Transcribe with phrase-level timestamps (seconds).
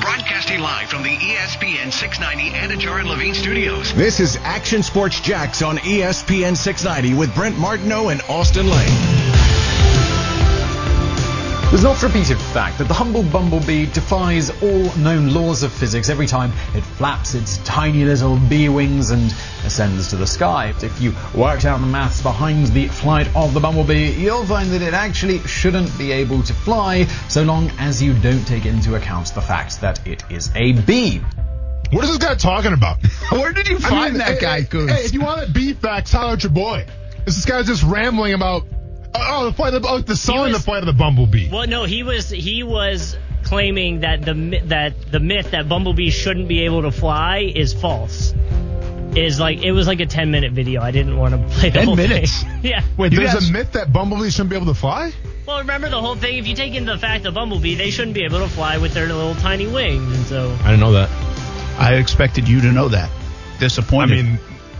[0.00, 3.94] Broadcasting live from the ESPN 690 Anajar and Levine studios.
[3.94, 9.25] This is Action Sports Jacks on ESPN 690 with Brent Martineau and Austen Lane.
[11.70, 16.28] There's an oft-repeated fact that the humble bumblebee defies all known laws of physics every
[16.28, 19.34] time it flaps its tiny little bee wings and
[19.64, 20.72] ascends to the sky.
[20.80, 24.80] If you worked out the maths behind the flight of the bumblebee, you'll find that
[24.80, 29.34] it actually shouldn't be able to fly so long as you don't take into account
[29.34, 31.20] the fact that it is a bee.
[31.90, 32.98] What is this guy talking about?
[33.32, 34.90] Where did you I find mean, that hey, guy, Goose?
[34.90, 36.86] Hey, if you want that beef facts, holler at your boy.
[37.24, 38.62] This guy's just rambling about
[39.20, 41.48] oh the flight of the, oh, the song, was- the flight of the bumblebee.
[41.50, 46.48] Well, no, he was he was claiming that the that the myth that bumblebees shouldn't
[46.48, 48.34] be able to fly is false.
[49.14, 50.82] Is like it was like a 10 minute video.
[50.82, 52.42] I didn't want to play the 10 whole minutes?
[52.42, 52.60] thing.
[52.64, 52.82] yeah.
[52.98, 55.12] Wait, You there's guys- a myth that bumblebees shouldn't be able to fly.
[55.46, 56.36] Well, remember the whole thing.
[56.38, 58.92] If you take into the fact that bumblebee, they shouldn't be able to fly with
[58.94, 61.08] their little tiny wings, and so I didn't know that.
[61.78, 63.08] I expected you to know that.
[63.60, 64.18] Disappointed.
[64.18, 64.24] I Disappointed.
[64.24, 64.38] mean,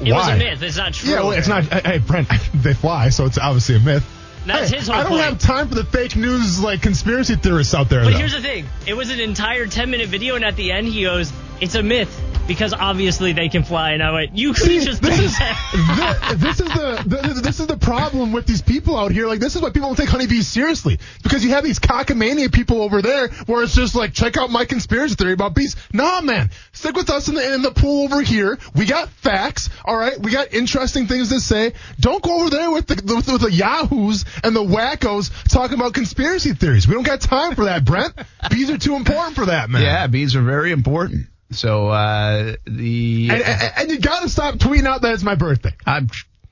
[0.09, 0.19] it why?
[0.19, 0.63] was a myth.
[0.63, 1.11] It's not true.
[1.13, 1.65] Yeah, well, it's not.
[1.65, 4.05] Hey, hey, Brent, they fly, so it's obviously a myth.
[4.47, 5.23] That's Hey, his whole I don't point.
[5.23, 8.05] have time for the fake news, like conspiracy theorists out there.
[8.05, 8.19] But though.
[8.19, 8.67] here's the thing.
[8.87, 11.83] It was an entire 10 minute video, and at the end he goes, "It's a
[11.83, 15.37] myth." Because obviously they can fly, and I went, "You could See, just this is,
[15.37, 19.27] that." thi- this is the, the this is the problem with these people out here.
[19.27, 22.83] Like this is why people don't take honeybees seriously because you have these cockamania people
[22.83, 25.75] over there where it's just like check out my conspiracy theory about bees.
[25.93, 28.61] Nah, man, stick with us in the in the pool over here.
[28.77, 29.69] We got facts.
[29.85, 31.73] All right, we got interesting things to say.
[31.99, 35.95] Don't go over there with the with, with the yahoos and the wackos talking about
[35.95, 36.87] conspiracy theories.
[36.87, 38.15] We don't got time for that, Brent.
[38.51, 39.83] bees are too important for that, man.
[39.83, 41.27] yeah, bees are very important.
[41.51, 45.37] So uh, the And, and, and you got to stop tweeting out that it's my
[45.37, 45.73] birthday.
[45.87, 46.09] I'm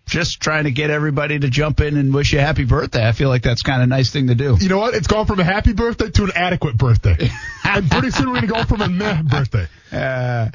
[0.06, 3.06] just trying to get everybody to jump in and wish you a happy birthday.
[3.06, 4.56] I feel like that's kind of a nice thing to do.
[4.60, 4.94] You know what?
[4.94, 7.30] It's gone from a happy birthday to an adequate birthday.
[7.64, 9.66] and pretty soon we're going to go from a meh birthday.
[9.90, 10.50] Uh,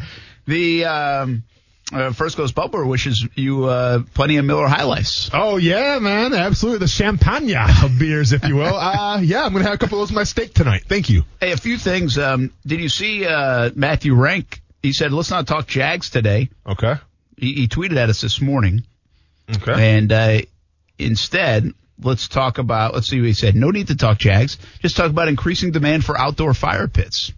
[0.45, 1.43] the um,
[1.93, 5.29] uh, First Coast Bubbler wishes you uh, plenty of Miller High Lifes.
[5.33, 6.33] Oh, yeah, man.
[6.33, 6.79] Absolutely.
[6.79, 8.75] The champagne of beers, if you will.
[8.79, 10.83] Uh, yeah, I'm going to have a couple of those in my steak tonight.
[10.87, 11.23] Thank you.
[11.39, 12.17] Hey, a few things.
[12.17, 14.61] Um, did you see uh, Matthew Rank?
[14.83, 16.95] He said, "Let's not talk Jags today." Okay.
[17.37, 18.83] He, he tweeted at us this morning,
[19.55, 19.95] Okay.
[19.97, 20.39] and uh,
[20.97, 21.71] instead,
[22.01, 22.93] let's talk about.
[22.93, 23.55] Let's see what he said.
[23.55, 24.57] No need to talk Jags.
[24.81, 27.31] Just talk about increasing demand for outdoor fire pits.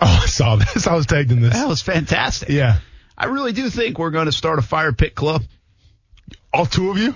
[0.00, 0.86] Oh, I saw this.
[0.86, 1.52] I was tagged in this.
[1.52, 2.48] That was fantastic.
[2.50, 2.78] Yeah.
[3.18, 5.42] I really do think we're going to start a fire pit club.
[6.52, 7.14] All two of you?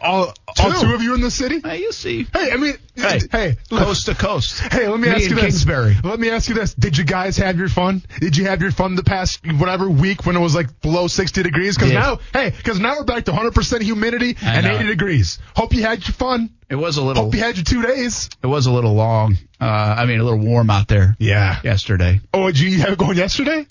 [0.00, 0.80] All, all Two.
[0.88, 1.60] two of you in the city?
[1.60, 4.60] Hey, you see, Hey, I mean, Hey, hey, coast to coast.
[4.60, 5.40] Hey, let me, Me ask you this.
[5.40, 5.96] Kingsbury.
[6.04, 6.74] Let me ask you this.
[6.74, 8.02] Did you guys have your fun?
[8.20, 11.42] Did you have your fun the past whatever week when it was like below 60
[11.42, 11.76] degrees?
[11.76, 11.94] Because Did.
[11.98, 15.38] now, hey, because now we're back to 100% humidity I and know 80 degrees.
[15.56, 16.50] Hope you had your fun.
[16.68, 17.24] It was a little.
[17.24, 18.28] Hope you had your two days.
[18.42, 19.38] It was a little long.
[19.60, 21.60] Uh, I mean, a little warm out there Yeah.
[21.64, 22.20] yesterday.
[22.34, 23.66] Oh, did you have it going yesterday?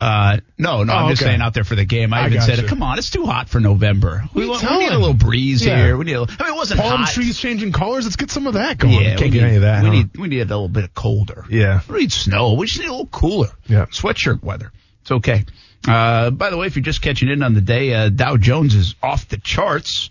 [0.00, 1.30] Uh, no, no, Oh, I'm just okay.
[1.30, 2.12] saying out there for the game.
[2.12, 2.68] I, I even said, gotcha.
[2.68, 4.24] "Come on, it's too hot for November.
[4.34, 5.76] We, you want, we need a little breeze Yeah.
[5.76, 5.96] here.
[5.96, 6.16] We need.
[6.16, 7.12] A, I mean, it wasn't Palm hot.
[7.12, 8.04] trees changing colors.
[8.04, 8.94] Let's get some of that going.
[8.94, 9.82] Yeah, Can't we get need, any of that.
[9.82, 9.94] We huh?
[9.94, 11.44] need we need a little bit of colder.
[11.48, 11.80] Yeah.
[11.88, 12.54] We need snow.
[12.54, 13.48] We just need a little cooler.
[13.66, 13.86] Yeah.
[13.86, 14.72] Sweatshirt weather.
[15.02, 15.44] It's okay.
[15.86, 18.74] Uh, by the way, if you're just catching in on the day, uh, Dow Jones
[18.74, 20.10] is off the charts.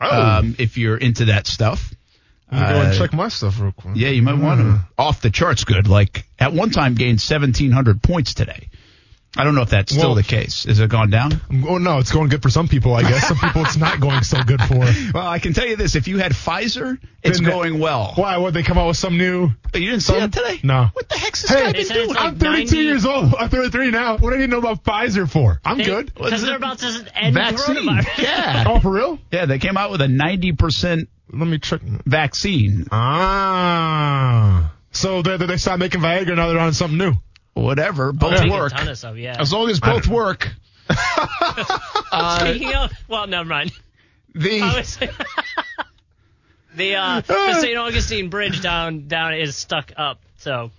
[0.00, 0.22] Oh.
[0.38, 1.92] Um, if you're into that stuff.
[2.52, 3.96] Let me go and Uh, check my stuff real quick.
[3.96, 4.80] Yeah, you might want to.
[4.98, 5.88] Off the charts good.
[5.88, 8.68] Like at one time gained 1700 points today.
[9.36, 10.64] I don't know if that's still Well- the case.
[10.66, 11.40] Is it gone down?
[11.68, 13.26] Oh no, it's going good for some people, I guess.
[13.26, 14.74] Some people it's not going so good for.
[15.14, 18.12] Well, I can tell you this: if you had Pfizer, it's Then that- going well.
[18.14, 18.36] Why?
[18.36, 19.50] Would they come out with some new?
[19.74, 20.60] You didn't see Some- that today?
[20.62, 20.88] No.
[20.92, 22.08] What the heck's this Hey, guy been doing?
[22.10, 23.34] like I'm 32 90 years old.
[23.34, 24.16] I'm 33 now.
[24.18, 25.60] What do I need to know about Pfizer for?
[25.64, 26.14] I'm They- good.
[26.14, 27.76] Because they're about to end Vaccine.
[27.76, 28.18] coronavirus.
[28.18, 28.64] Yeah.
[28.68, 29.18] Oh, for real?
[29.32, 31.80] Yeah, they came out with a 90% Let me check.
[32.06, 32.86] vaccine.
[32.92, 34.72] Ah.
[34.92, 36.36] So they, they stopped making Viagra.
[36.36, 37.14] Now they're on something new.
[37.54, 38.06] Whatever.
[38.06, 38.72] I'll Both take work.
[38.72, 39.36] A ton of stuff, yeah.
[39.38, 40.52] As long as both work.
[42.40, 43.72] Speaking of, well, never mind.
[44.34, 44.60] The
[46.74, 47.78] the uh, the St.
[47.78, 50.72] Augustine Bridge down down is stuck up, so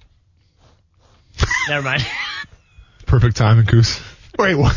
[1.70, 2.06] never mind.
[3.06, 4.02] Perfect timing, Goose.
[4.38, 4.76] Wait, what?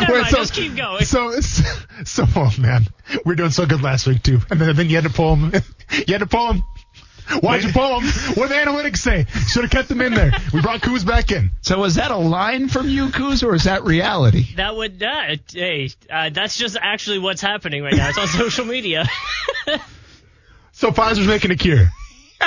[0.00, 1.04] Never mind, just keep going.
[1.06, 4.90] So, so, oh man, we were doing so good last week too, and then, then
[4.90, 5.62] you had to pull him.
[6.06, 6.62] You had to pull him.
[7.42, 8.08] Watch you pull them.
[8.34, 9.26] What do the analytics say?
[9.48, 10.32] Should have kept them in there.
[10.52, 11.50] We brought Kuz back in.
[11.60, 14.54] So is that a line from you, Kuz, or is that reality?
[14.56, 18.08] That would, uh, hey, uh, that's just actually what's happening right now.
[18.08, 19.06] It's on social media.
[20.72, 21.88] So Pfizer's making a cure.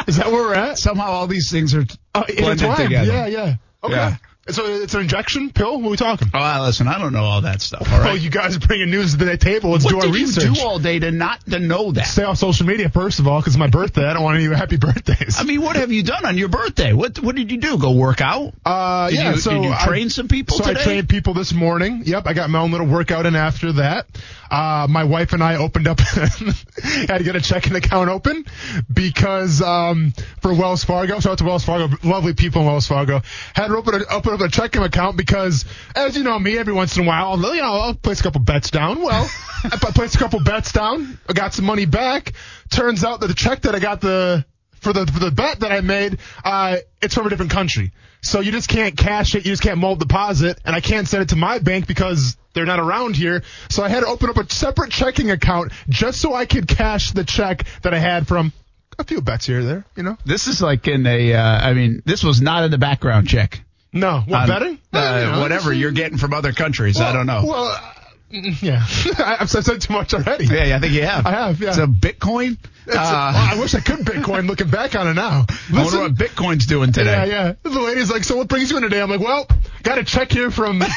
[0.07, 0.77] Is that where we're at?
[0.77, 1.85] Somehow all these things are
[2.15, 3.11] Uh, blended together.
[3.11, 3.55] Yeah, yeah.
[3.83, 3.93] Okay.
[3.93, 4.15] Yeah.
[4.49, 5.79] So it's an injection pill.
[5.79, 6.29] What are we talking?
[6.33, 7.87] Oh, uh, listen, I don't know all that stuff.
[7.93, 9.69] All Oh, you guys are bringing news to the table.
[9.69, 10.45] Let's what do our did research.
[10.45, 12.07] you do all day to not to know that?
[12.07, 14.03] Stay off social media first of all, because it's my birthday.
[14.03, 15.39] I don't want any happy birthdays.
[15.39, 16.91] I mean, what have you done on your birthday?
[16.91, 17.77] What What did you do?
[17.77, 18.53] Go work out?
[18.65, 19.31] Uh, Did yeah.
[19.33, 20.79] you- so did you I- train some people So today?
[20.79, 22.01] I trained people this morning.
[22.05, 24.07] Yep, I got my own little workout in after that.
[24.49, 28.43] Uh, my wife and I opened up, had to get a checking account open
[28.91, 31.19] because um, for Wells Fargo.
[31.19, 33.21] Shout out to Wells Fargo, lovely people in Wells Fargo.
[33.53, 36.73] Had to open, a, open up a checking account because, as you know me, every
[36.73, 39.01] once in a while, I'll, you know, I'll place a couple bets down.
[39.01, 39.29] Well,
[39.63, 41.19] I placed a couple bets down.
[41.27, 42.33] I got some money back.
[42.69, 44.45] Turns out that the check that I got the
[44.79, 47.91] for the for the bet that I made, uh, it's from a different country.
[48.21, 49.45] So you just can't cash it.
[49.45, 52.65] You just can't mold deposit, and I can't send it to my bank because they're
[52.65, 53.43] not around here.
[53.69, 57.11] So I had to open up a separate checking account just so I could cash
[57.11, 58.53] the check that I had from
[58.99, 59.85] a few bets here or there.
[59.95, 60.17] You know?
[60.25, 61.33] This is like in a.
[61.33, 63.63] Uh, I mean, this was not in the background check.
[63.93, 64.79] No, what on, betting?
[64.93, 66.99] Uh, know, whatever you're getting from other countries.
[66.99, 67.43] I don't know.
[67.45, 67.91] Well, uh,
[68.31, 68.83] yeah,
[69.17, 70.45] I- I've said too much already.
[70.45, 71.25] yeah, yeah, I think you have.
[71.25, 71.71] I have, yeah.
[71.73, 72.57] A Bitcoin.
[72.87, 74.47] A- Uh, well, I wish I could Bitcoin.
[74.47, 77.27] Looking back on it now, I wonder Listen- what Bitcoin's doing today.
[77.27, 77.69] Yeah, yeah.
[77.69, 79.01] The lady's like, so what brings you in today?
[79.01, 79.47] I'm like, well,
[79.83, 80.81] got a check here from.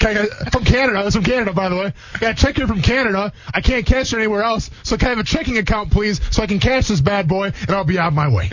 [0.00, 1.02] From Canada.
[1.02, 1.92] That's from Canada, by the way.
[2.20, 3.32] Got a check here from Canada.
[3.52, 4.70] I can't cash it anywhere else.
[4.84, 7.46] So can I have a checking account, please, so I can cash this bad boy,
[7.62, 8.48] and I'll be on my way.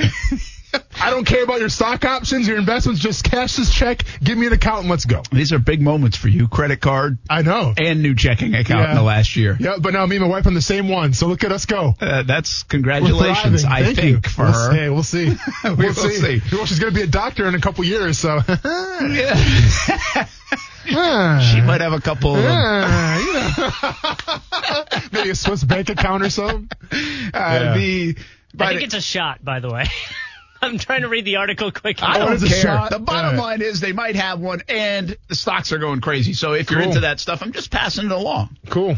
[1.00, 3.00] I don't care about your stock options, your investments.
[3.02, 5.22] Just cash this check, give me an account, and let's go.
[5.32, 6.48] These are big moments for you.
[6.48, 7.74] Credit card I know.
[7.78, 8.90] and new checking account Yeah.
[8.92, 9.58] in the last year.
[9.60, 11.14] Yeah, but now me and my wife on the same one.
[11.14, 11.94] So look at us go.
[12.00, 13.64] Uh, that's congratulations.
[13.66, 14.30] I Thank think, you.
[14.32, 14.72] for we'll her.
[14.74, 14.90] See.
[14.90, 15.36] We'll see.
[15.66, 16.40] We we'll see.
[16.40, 16.56] see.
[16.56, 18.40] Well, she's going to be a doctor in a couple years, so.
[19.02, 19.36] Yeah.
[20.86, 22.38] she might have a couple.
[22.40, 25.00] Yeah, you know.
[25.12, 26.70] Maybe a Swiss bank account or something.
[27.34, 29.86] Uh, the, I by think the- it's a shot, by the way.
[30.66, 32.06] I'm trying to read the article quickly.
[32.08, 32.62] I don't care.
[32.62, 32.90] shot?
[32.92, 33.42] The bottom Yeah.
[33.42, 36.34] line is they might have one, and the stocks are going crazy.
[36.34, 38.58] So if you're into that stuff, I'm just passing it along.
[38.70, 38.98] Cool.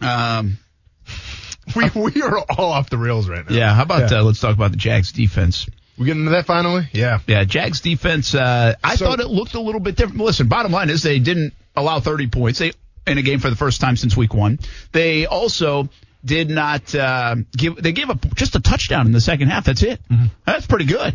[0.00, 0.58] Um,
[1.74, 3.56] We we are all off the rails right now.
[3.56, 3.74] yeah.
[3.74, 4.18] How about Yeah.
[4.18, 5.66] uh, let's talk about the Jags defense?
[5.96, 6.88] We getting into that finally?
[6.92, 7.20] Yeah.
[7.26, 8.34] Yeah, Jags defense.
[8.34, 10.20] Uh, I So- thought it looked a little bit different.
[10.20, 12.58] Listen, bottom line is they didn't allow 30 points.
[12.58, 12.72] They
[13.06, 14.58] in a game for the first time since week one.
[14.92, 15.88] They also
[16.24, 17.76] did not uh, give.
[17.76, 19.64] They gave up just a touchdown in the second half.
[19.64, 20.00] That's it.
[20.46, 21.14] That's pretty good.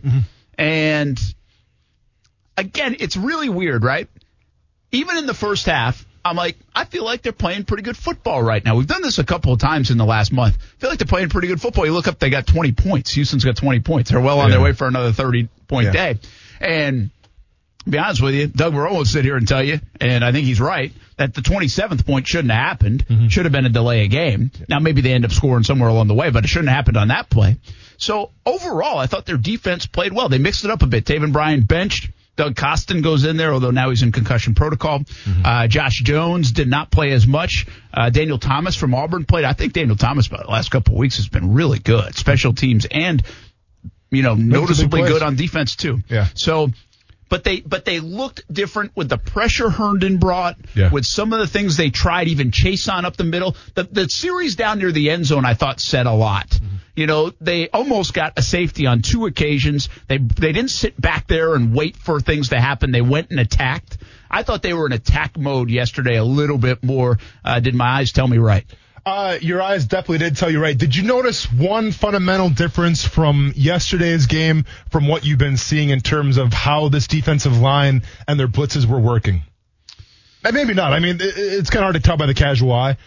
[0.57, 1.19] And
[2.57, 4.07] again, it's really weird, right?
[4.91, 8.41] Even in the first half, I'm like, I feel like they're playing pretty good football
[8.43, 8.75] right now.
[8.75, 10.57] We've done this a couple of times in the last month.
[10.59, 11.85] I feel like they're playing pretty good football.
[11.85, 13.11] You look up, they got 20 points.
[13.11, 14.09] Houston's got 20 points.
[14.11, 15.91] They're well on their way for another 30 point Yeah.
[16.13, 16.19] day.
[16.59, 17.11] And
[17.91, 20.45] be honest with you, Doug Marrone will sit here and tell you, and I think
[20.45, 23.05] he's right, that the 27th point shouldn't have happened.
[23.29, 24.51] Should have been a delay of game.
[24.67, 26.97] Now maybe they end up scoring somewhere along the way, but it shouldn't have happened
[26.97, 27.57] on that play.
[27.97, 30.29] So overall, I thought their defense played well.
[30.29, 31.05] They mixed it up a bit.
[31.05, 32.09] Taven Bryan benched.
[32.37, 35.01] Doug Costin goes in there, although now he's in concussion protocol.
[35.43, 37.67] Uh, Josh Jones did not play as much.
[37.93, 39.43] Uh, Daniel Thomas from Auburn played.
[39.43, 42.15] I think Daniel Thomas, by the last couple of weeks, has been really good.
[42.15, 43.21] Special teams and,
[44.09, 45.99] you know, noticeably good on defense too.
[46.07, 46.27] Yeah.
[46.33, 46.69] So,
[47.29, 50.89] but they but they looked different with the pressure Herndon brought, Yeah.
[50.91, 53.55] with some of the things they tried, even Chaisson up the middle.
[53.75, 56.59] The the series down near the end zone, I thought said a lot.
[56.95, 59.87] You know, they almost got a safety on two occasions.
[60.07, 62.91] They they didn't sit back there and wait for things to happen.
[62.91, 63.97] They went and attacked.
[64.29, 67.17] I thought they were in attack mode yesterday a little bit more.
[67.45, 68.65] Uh, did my eyes tell me right?
[69.09, 70.77] Uh, your eyes definitely did tell you right.
[70.77, 75.99] Did you notice one fundamental difference from yesterday's game from what you've been seeing in
[75.99, 79.41] terms of how this defensive line and their blitzes were working?
[80.43, 80.93] Maybe not.
[80.93, 82.97] I mean, it's kind of hard to tell by the casual eye.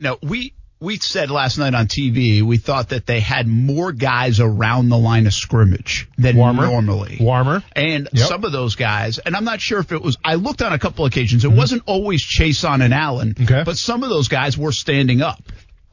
[0.00, 0.54] No, we
[0.84, 4.98] we said last night on TV we thought that they had more guys around the
[4.98, 6.66] line of scrimmage than Warmer.
[6.66, 7.16] normally.
[7.20, 7.62] Warmer.
[7.74, 8.28] And Yep.
[8.28, 10.78] some of those guys, and I'm not sure if it was, I looked on a
[10.78, 11.44] couple occasions.
[11.44, 13.44] It wasn't always Chaisson and Allen, Mm-hmm.
[13.44, 13.62] Okay.
[13.64, 15.42] but some of those guys were standing up.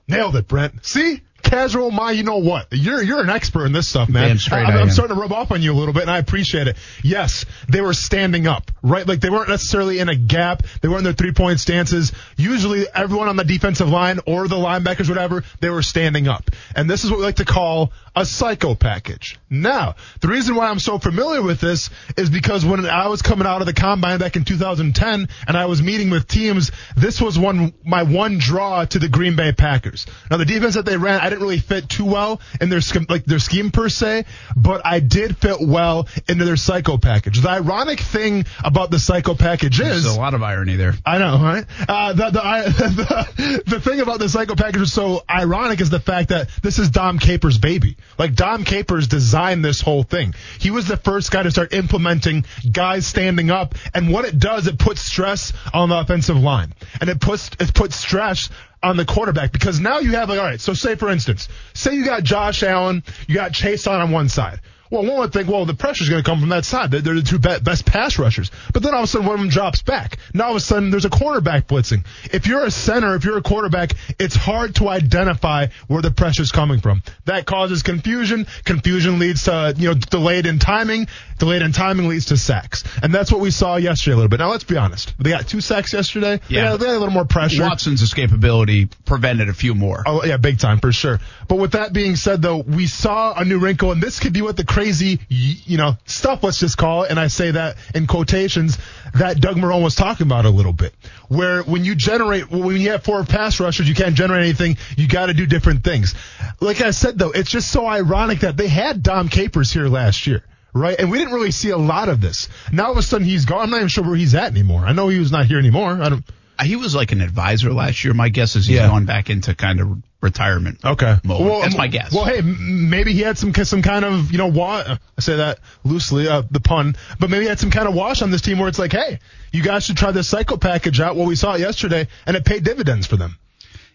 [0.08, 0.86] Nailed it, Brent.
[0.86, 1.22] See?
[1.44, 2.68] Casual my you know what?
[2.72, 4.38] You're you're an expert in this stuff, man.
[4.38, 6.68] Straight I'm, I'm starting to rub off on you a little bit, and I appreciate
[6.68, 6.78] it.
[7.04, 9.08] Yes, they were standing up, right?
[9.08, 10.64] Like they weren't necessarily in a gap.
[10.82, 12.12] They weren't in their three point stances.
[12.38, 16.50] Usually, everyone on the defensive line or the linebackers, whatever, they were standing up.
[16.76, 19.40] And this is what we like to call a psycho package.
[19.50, 23.48] Now, the reason why I'm so familiar with this is because when I was coming
[23.48, 27.40] out of the combine back in 2010 and I was meeting with teams, this was
[27.40, 30.06] one my one draw to the Green Bay Packers.
[30.30, 33.26] Now the defense that they ran, I didn't really fit too well in their like
[33.26, 34.26] their scheme per se,
[34.56, 37.42] but I did fit well into their psycho package.
[37.42, 40.94] The ironic thing about the psycho package is There's a lot of irony there.
[41.06, 41.66] I know, right?
[41.88, 42.42] Uh, the, the,
[43.38, 46.80] the, the thing about the psycho package is so ironic is the fact that this
[46.80, 47.98] is Dom Capers' baby.
[48.18, 50.34] Like, Dom Capers designed this whole thing.
[50.60, 54.68] He was the first guy to start implementing guys standing up, and what it does,
[54.68, 56.74] it puts stress on the offensive line.
[57.00, 58.50] And it puts, it puts stress
[58.84, 61.96] on the quarterback because now you have like, all right, so say for instance, say
[61.96, 64.60] you got Josh Allen, you got Chaisson on one side.
[64.92, 66.92] Well, one would think, well, the pressure's going to come from that side.
[66.92, 68.52] They're, the two best pass rushers.
[68.74, 70.18] But then all of a sudden, one of them drops back.
[70.34, 72.06] Now all of a sudden, there's a cornerback blitzing.
[72.26, 76.52] If you're a center, if you're a quarterback, it's hard to identify where the pressure's
[76.52, 77.02] coming from.
[77.26, 78.48] That causes confusion.
[78.66, 81.08] Confusion leads to, you know, delayed in timing.
[81.40, 82.84] Delayed in timing leads to sacks.
[83.02, 84.40] And that's what we saw yesterday a little bit.
[84.40, 85.14] Now, let's be honest.
[85.18, 86.40] They got two sacks yesterday.
[86.50, 86.76] They Yeah.
[86.76, 87.64] they had a little more pressure.
[87.64, 90.04] Watson's escapability prevented a few more.
[90.06, 91.20] Oh yeah, big time for sure.
[91.48, 94.42] But with that being said, though, we saw a new wrinkle, and this could be
[94.42, 96.44] what the crazy, you know, stuff.
[96.44, 98.80] Let's just call it, and I say that in quotations
[99.14, 100.94] that Doug Marrone was talking about a little bit,
[101.28, 104.78] where when you generate, when you have four pass rushers, you can't generate anything.
[104.98, 106.16] You got to do different things.
[106.60, 110.26] Like I said, though, it's just so ironic that they had Dom Capers here last
[110.26, 110.44] year.
[110.74, 112.48] Right, and we didn't really see a lot of this.
[112.72, 113.60] Now all of a sudden he's gone.
[113.60, 114.86] I'm not even sure where he's at anymore.
[114.86, 116.02] I know he was not here anymore.
[116.02, 116.24] I don't.
[116.64, 118.14] He was like an advisor last year.
[118.14, 118.88] My guess is he's Yeah.
[118.88, 120.80] gone back into kind of retirement.
[120.86, 121.18] Okay.
[121.24, 121.64] Mode.
[121.64, 122.12] That's my guess.
[122.14, 125.60] Well, hey, maybe he had some some kind of you know wa- I say that
[125.84, 128.60] loosely, uh, the pun, but maybe he had some kind of wash on this team
[128.60, 129.20] where it's like, hey,
[129.52, 131.16] you guys should try this psycho package out.
[131.16, 133.38] Well, we saw it yesterday, and it paid dividends for them.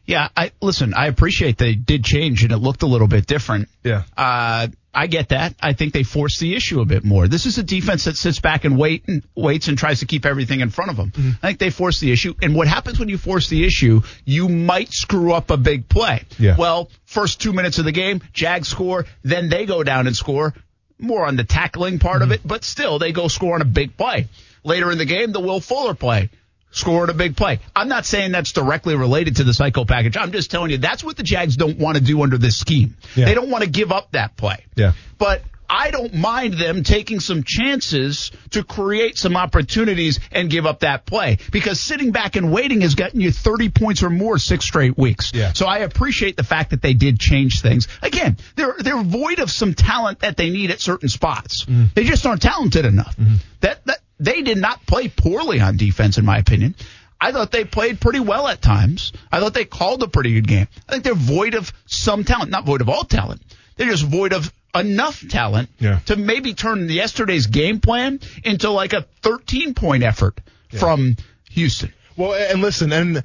[0.04, 0.94] Yeah, I listen.
[0.94, 3.68] I appreciate they did change and it looked a little bit different.
[3.82, 4.02] Yeah.
[4.16, 5.54] Uh, I get that.
[5.60, 7.28] I think they force the issue a bit more.
[7.28, 10.24] This is a defense that sits back and wait and waits and tries to keep
[10.24, 11.10] everything in front of them.
[11.10, 11.30] Mm-hmm.
[11.42, 12.34] I think they force the issue.
[12.40, 14.00] And what happens when you force the issue?
[14.24, 16.22] You might screw up a big play.
[16.38, 16.56] Yeah.
[16.58, 20.54] Well, first two minutes of the game, Jags score, then they go down and score.
[20.98, 22.32] More on the tackling part Mm-hmm.
[22.32, 24.28] of it, but still they go score on a big play.
[24.64, 26.30] Later in the game, the Will Fuller play
[26.76, 27.60] scored a big play.
[27.74, 30.16] I'm not saying that's directly related to the psycho package.
[30.16, 32.96] I'm just telling you that's what the Jags don't want to do under this scheme.
[33.14, 33.24] Yeah.
[33.24, 34.64] They don't want to give up that play.
[34.76, 34.92] Yeah.
[35.18, 40.80] But I don't mind them taking some chances to create some opportunities and give up
[40.80, 44.64] that play because sitting back and waiting has gotten you 30 points or more six
[44.64, 45.32] straight weeks.
[45.34, 45.52] Yeah.
[45.54, 47.88] So I appreciate the fact that they did change things.
[48.02, 51.64] Again, they're they're void of some talent that they need at certain spots.
[51.64, 51.86] Mm-hmm.
[51.94, 53.16] They just aren't talented enough.
[53.60, 56.74] That that they did not play poorly on defense in my opinion.
[57.20, 59.12] I thought they played pretty well at times.
[59.32, 60.68] I thought they called a pretty good game.
[60.86, 63.40] I think they're void of some talent, not void of all talent.
[63.76, 66.00] They're just void of enough talent Yeah.
[66.06, 70.38] to maybe turn yesterday's game plan into like a 13 point effort
[70.78, 71.16] from
[71.50, 71.92] Houston.
[72.16, 73.24] Well, and listen, and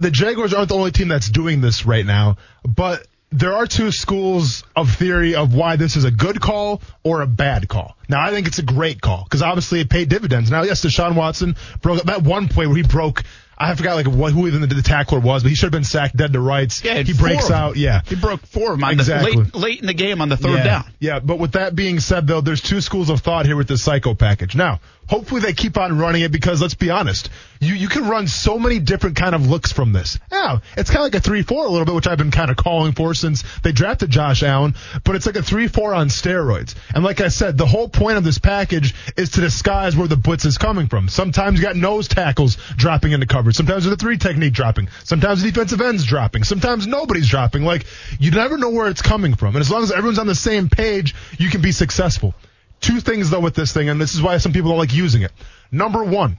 [0.00, 3.92] the Jaguars aren't the only team that's doing this right now, but there are two
[3.92, 7.96] schools of theory of why this is a good call or a bad call.
[8.08, 10.50] Now, I think it's a great call because obviously it paid dividends.
[10.50, 13.22] Now, yes, Deshaun Watson broke that one play where he broke.
[13.60, 15.84] I forgot like what, who even the, the tackler was, but he should have been
[15.84, 16.82] sacked dead to rights.
[16.84, 17.76] Yeah, he breaks out.
[17.76, 19.32] Yeah, He broke four of them Exactly.
[19.32, 20.64] the late, late in the game on the third yeah.
[20.64, 20.84] down.
[21.00, 23.76] Yeah, but with that being said, though, there's two schools of thought here with the
[23.76, 24.54] psycho package.
[24.54, 28.28] Now, hopefully they keep on running it because let's be honest, you you can run
[28.28, 30.18] so many different kind of looks from this.
[30.30, 32.50] Yeah, it's kind of like a three four a little bit, which I've been kind
[32.50, 34.74] of calling for since they drafted Josh Allen,
[35.04, 36.74] but it's like a three four on steroids.
[36.94, 40.16] And like I said, the whole point of this package is to disguise where the
[40.16, 41.08] blitz is coming from.
[41.08, 43.56] Sometimes you got nose tackles dropping into coverage.
[43.56, 44.88] Sometimes a three technique dropping.
[45.04, 46.44] Sometimes the defensive ends dropping.
[46.44, 47.64] Sometimes nobody's dropping.
[47.64, 47.86] Like
[48.20, 49.56] you never know where it's coming from.
[49.56, 52.34] And as long as everyone's on the same page, you can be successful.
[52.80, 55.22] Two things though with this thing, and this is why some people don't like using
[55.22, 55.32] it.
[55.70, 56.38] Number one,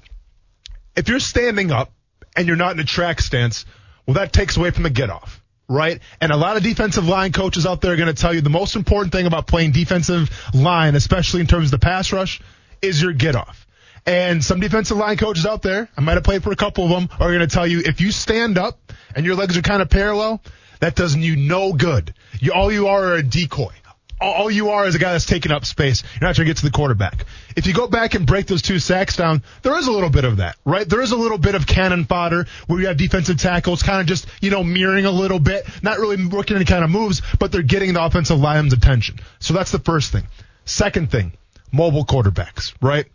[0.95, 1.91] if you're standing up
[2.35, 3.65] and you're not in a track stance,
[4.05, 5.99] well, that takes away from the get off, right?
[6.19, 8.49] And a lot of defensive line coaches out there are going to tell you the
[8.49, 12.41] most important thing about playing defensive line, especially in terms of the pass rush,
[12.81, 13.67] is your get off.
[14.05, 16.89] And some defensive line coaches out there, I might have played for a couple of
[16.89, 18.79] them, are going to tell you if you stand up
[19.15, 20.41] and your legs are kind of parallel,
[20.79, 22.13] that doesn't you no good.
[22.39, 23.73] You, all you are are a decoy.
[24.21, 26.03] All you are is a guy that's taking up space.
[26.19, 27.25] You're not trying to get to the quarterback.
[27.55, 30.25] If you go back and break those two sacks down, there is a little bit
[30.25, 30.87] of that, right?
[30.87, 34.07] There is a little bit of cannon fodder where you have defensive tackles kind of
[34.07, 37.51] just, you know, mirroring a little bit, not really working any kind of moves, but
[37.51, 39.19] they're getting the offensive line's attention.
[39.39, 40.23] So that's the first thing.
[40.65, 41.31] Second thing,
[41.71, 43.05] mobile quarterbacks, right?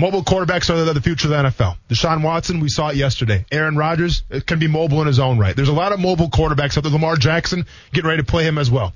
[0.00, 1.76] Mobile quarterbacks are the, the future of the NFL.
[1.88, 3.44] Deshaun Watson, we saw it yesterday.
[3.50, 5.56] Aaron Rodgers can be mobile in his own right.
[5.56, 6.92] There's a lot of mobile quarterbacks out there.
[6.92, 8.92] Lamar Jackson, getting ready to play him as well.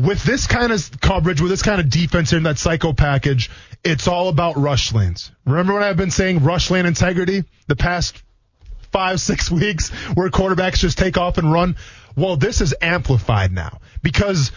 [0.00, 3.50] With this kind of coverage, with this kind of defense in that psycho package,
[3.84, 5.30] it's all about rush lanes.
[5.44, 8.22] Remember when I've been saying rush lane integrity the past
[8.92, 11.76] five, six weeks where quarterbacks just take off and run?
[12.16, 14.52] Well, this is amplified now because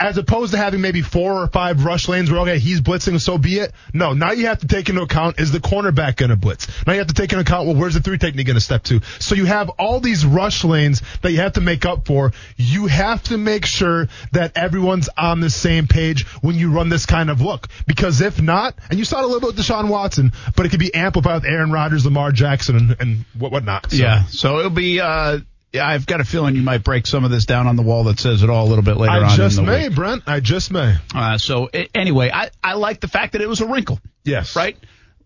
[0.00, 3.36] as opposed to having maybe four or five rush lanes where, okay, he's blitzing, so
[3.36, 3.72] be it.
[3.92, 6.66] No, now you have to take into account, is the cornerback going to blitz?
[6.86, 8.82] Now you have to take into account, well, where's the three technique going to step
[8.84, 9.02] to?
[9.18, 12.32] So you have all these rush lanes that you have to make up for.
[12.56, 17.04] You have to make sure that everyone's on the same page when you run this
[17.04, 17.68] kind of look.
[17.86, 20.70] Because if not, and you saw it a little bit with Deshaun Watson, but it
[20.70, 23.90] could be amplified with Aaron Rodgers, Lamar Jackson, and, and what, whatnot.
[23.90, 23.96] So.
[23.98, 24.24] Yeah.
[24.24, 25.00] So it'll be.
[25.00, 25.40] Uh,
[25.72, 28.04] yeah, I've got a feeling you might break some of this down on the wall
[28.04, 29.24] that says it all a little bit later I on.
[29.24, 29.96] I just may, week.
[29.96, 30.22] Brent.
[30.26, 30.96] I just may.
[31.14, 34.00] Uh, so i anyway, I I like the fact that it was a wrinkle.
[34.24, 34.56] Yes.
[34.56, 34.76] Right.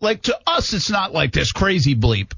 [0.01, 2.33] Like to us, it's not like this crazy bleep.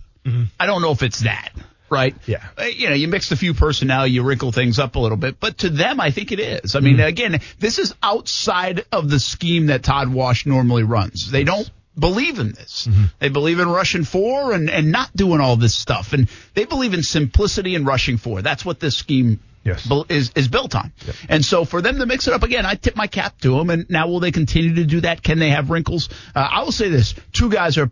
[0.59, 1.51] I don't know if it's that.
[1.89, 2.17] Right.
[2.27, 2.43] Yeah.
[2.59, 5.39] Uh, You know, you mixed a few personnel, you wrinkle things up a little bit,
[5.39, 6.75] but to them, I think it is.
[6.75, 11.31] I mean, again, this is outside of the scheme that Todd Wash normally runs.
[11.31, 12.88] They don't believe in this.
[13.19, 16.12] They believe in rushing four and, and not doing all this stuff.
[16.12, 18.43] And they believe in simplicity and rushing four.
[18.43, 19.91] That's what this scheme Yes.
[20.09, 20.93] is, is built on.
[21.29, 23.69] And so for them to mix it up again, I tip my cap to them.
[23.71, 25.25] And now will they continue to do that?
[25.25, 26.09] Can they have wrinkles?
[26.37, 27.17] Uh, I will say this.
[27.33, 27.91] Two guys are,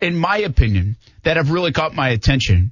[0.00, 2.70] in my opinion, that have really caught my attention.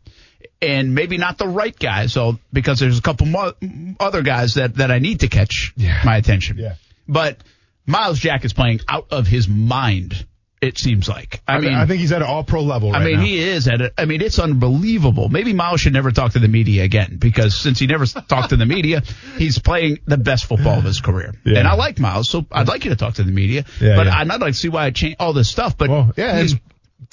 [0.63, 3.53] And maybe not the right guys, so because there's a couple mo-
[3.99, 6.01] other guys that, that I need to catch Yeah.
[6.05, 6.57] my attention.
[6.59, 6.75] Yeah.
[7.09, 7.39] But
[7.85, 10.25] Myles Jack is playing out of his mind.
[10.63, 11.43] It seems like.
[11.47, 13.23] I, I mean, I think he's at an all pro level right I mean, now.
[13.23, 13.93] he is at it.
[13.99, 15.29] I mean, it's unbelievable.
[15.29, 18.57] Maybe Myles should never talk to the media again because since he never talked to
[18.57, 19.03] the media,
[19.37, 21.35] he's playing the best football of his career.
[21.45, 21.59] Yeah.
[21.59, 23.67] And I like Myles, so I'd like you to talk to the media.
[23.81, 24.19] Yeah, but yeah.
[24.19, 25.77] I'd not like to see why I change all this stuff.
[25.77, 26.57] But Well, yeah, he's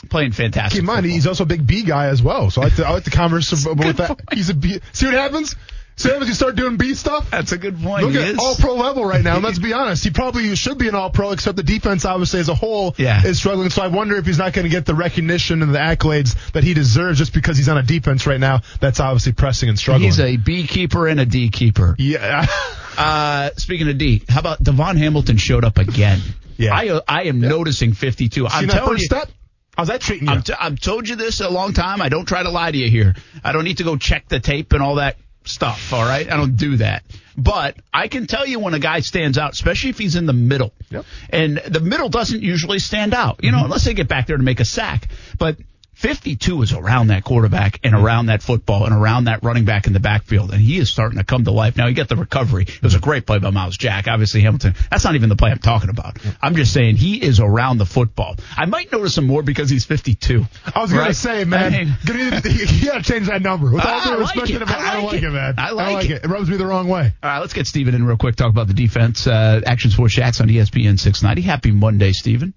[0.09, 0.73] playing fantastic.
[0.75, 1.13] Keep in mind, football.
[1.13, 2.49] he's also a big B guy as well.
[2.49, 4.21] So I like to, I like to converse with that.
[4.31, 4.79] He's a B.
[4.93, 5.55] See what happens?
[6.01, 6.27] What happens?
[6.29, 7.29] You start doing B stuff.
[7.29, 8.03] That's a good point.
[8.05, 8.39] Look He at is.
[8.39, 9.37] all pro level right now.
[9.39, 12.49] Let's be honest, he probably should be an all pro, except the defense, obviously, as
[12.49, 13.23] a whole, Yeah.
[13.25, 13.69] is struggling.
[13.69, 16.63] So I wonder if he's not going to get the recognition and the accolades that
[16.63, 20.05] he deserves just because he's on a defense right now that's obviously pressing and struggling.
[20.05, 21.95] He's a B keeper and a D keeper.
[21.99, 22.45] yeah.
[22.95, 26.21] Uh, speaking of D, how about DaVon Hamilton showed up again?
[26.57, 26.75] Yeah.
[26.75, 28.45] I I am noticing 52.
[28.47, 29.05] I'm telling first you.
[29.07, 29.29] step?
[29.75, 30.33] How's that treating you?
[30.35, 32.03] I'm t- I've told you this a long time.
[32.03, 33.15] I don't try to lie to you here.
[33.43, 35.93] I don't need to go check the tape and all that stuff.
[35.93, 37.03] All right, I don't do that.
[37.37, 40.33] But I can tell you when a guy stands out, especially if he's in the
[40.33, 40.71] middle.
[40.89, 41.05] Yep.
[41.29, 43.65] And the middle doesn't usually stand out, you know, mm-hmm.
[43.65, 45.07] unless they get back there to make a sack.
[45.37, 45.57] But
[46.03, 49.93] 52 is around that quarterback and around that football and around that running back in
[49.93, 51.77] the backfield, and he is starting to come to life.
[51.77, 52.63] Now he got the recovery.
[52.63, 54.09] It was a great play by Myles Jack.
[54.09, 54.75] Obviously Hamilton.
[54.91, 56.17] That's not even the play I'm talking about.
[56.41, 58.35] I'm just saying he is around the football.
[58.57, 60.43] I might notice him more because he's 52.
[60.75, 63.71] I was gonna say, man, I mean- you gotta change that number.
[63.71, 64.59] With all I due like respect it.
[64.59, 65.27] to the- I I don't like like it.
[65.27, 65.55] it, man.
[65.57, 66.11] I like it.
[66.11, 66.23] it.
[66.25, 67.13] It rubs me the wrong way.
[67.23, 68.35] All right, let's get Steven in real quick.
[68.35, 69.25] Talk about the defense.
[69.25, 71.41] Uh, Action Sports Jacks on ESPN 690.
[71.43, 72.53] Happy Monday, Steven.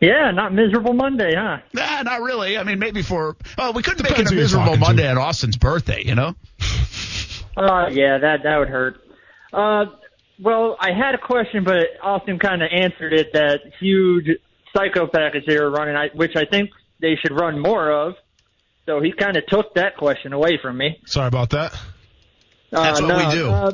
[0.00, 1.58] Yeah, not miserable Monday, huh?
[1.72, 2.58] Nah, not really.
[2.58, 4.86] I mean, maybe for oh, we couldn't Depends make it a miserable talking to.
[4.86, 6.34] Monday at Austen's birthday, you know.
[7.56, 8.96] Uh, yeah, that that would hurt.
[9.52, 9.84] Uh,
[10.40, 13.32] well, I had a question, but Austen kind of answered it.
[13.32, 14.26] That huge
[14.76, 18.14] psycho package they were running, I, which I think they should run more of.
[18.86, 21.00] So he kind of took that question away from me.
[21.06, 21.72] Sorry about that.
[22.72, 23.48] Uh, That's what no, we do.
[23.48, 23.72] Uh,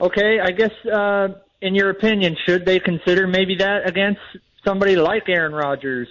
[0.00, 1.28] okay, I guess uh,
[1.60, 4.20] in your opinion, should they consider maybe that against
[4.64, 6.08] somebody like Aaron Rodgers,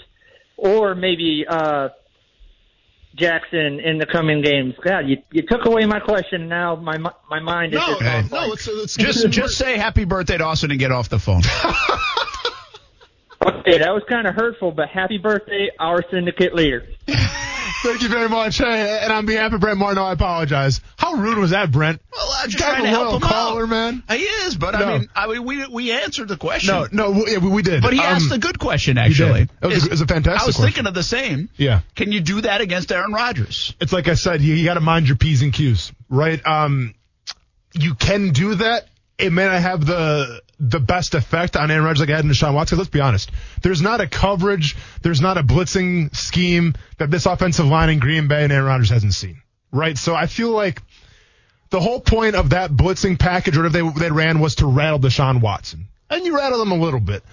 [0.58, 1.90] or maybe uh,
[3.16, 4.76] Jackson in the coming games?
[4.84, 6.48] God, you you took away my question.
[6.48, 6.98] Now my
[7.30, 8.54] my mind is No, just no, no.
[8.54, 11.42] It's, it's Just just say happy birthday to Austen and get off the phone.
[13.66, 16.86] Okay, that was kind of hurtful, but happy birthday, our syndicate leader.
[17.84, 18.58] Thank you very much.
[18.60, 20.80] Hey, and on behalf of Brent Martin, I apologize.
[20.98, 22.02] How rude was that, Brent?
[22.16, 23.70] Well, I'm just Guy's trying a to help him caller, out.
[23.70, 24.04] man.
[24.10, 24.80] He is, but No.
[24.86, 26.74] I mean, I mean, we we answered the question.
[26.74, 27.82] No, no, we, yeah, we, did.
[27.84, 29.42] But he Um, asked a good question, actually.
[29.42, 30.74] It was a- Is- it was a fantastic I was question.
[30.74, 31.50] thinking of the same.
[31.58, 31.82] Yeah.
[31.96, 33.74] Can you do that against Aaron Rodgers?
[33.82, 36.42] It's like I said, you, you got to mind your p's and q's, right?
[36.48, 36.94] Um,
[37.74, 38.88] you can do that.
[39.18, 42.32] It may not have the the best effect on Aaron Rodgers like it had in
[42.32, 42.78] Deshaun Watson.
[42.78, 43.32] Let's be honest.
[43.62, 48.28] There's not a coverage, there's not a blitzing scheme that this offensive line in Green
[48.28, 49.98] Bay and Aaron Rodgers hasn't seen, right?
[49.98, 50.82] So I feel like
[51.70, 55.00] the whole point of that blitzing package, or whatever they they ran, was to rattle
[55.00, 57.24] Deshaun Watson, and you rattle him a little bit.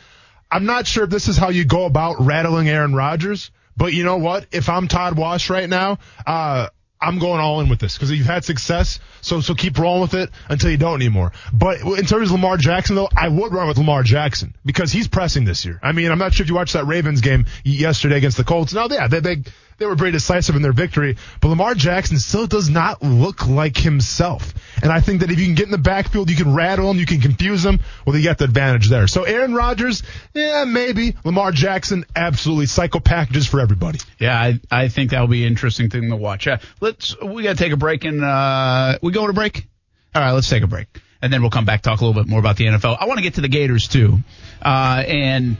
[0.50, 4.02] I'm not sure if this is how you go about rattling Aaron Rodgers, but you
[4.02, 4.46] know what?
[4.50, 6.68] If I'm Todd Wash right now, uh,
[7.02, 9.00] I'm going all in with this because you've had success.
[9.22, 11.32] So so keep rolling with it until you don't anymore.
[11.52, 15.08] But in terms of Lamar Jackson, though, I would run with Lamar Jackson because he's
[15.08, 15.80] pressing this year.
[15.82, 18.74] I mean, I'm not sure if you watched that Ravens game yesterday against the Colts.
[18.74, 19.42] No, yeah, they they
[19.80, 21.16] they were very decisive in their victory.
[21.40, 24.52] But Lamar Jackson still does not look like himself.
[24.82, 26.98] And I think that if you can get in the backfield, you can rattle him,
[26.98, 27.80] you can confuse him.
[28.06, 29.06] Well, you got the advantage there.
[29.06, 30.02] So Aaron Rodgers,
[30.34, 31.16] yeah, maybe.
[31.24, 34.00] Lamar Jackson, absolutely psycho packages for everybody.
[34.18, 36.46] Yeah, I, I think that'll be an interesting thing to watch.
[36.46, 39.66] Uh, let's we got to take a break and uh, we go to break.
[40.14, 40.88] All right, let's take a break
[41.22, 42.98] and then we'll come back talk a little bit more about the NFL.
[43.00, 44.18] I want to get to the Gators too,
[44.60, 45.56] uh, and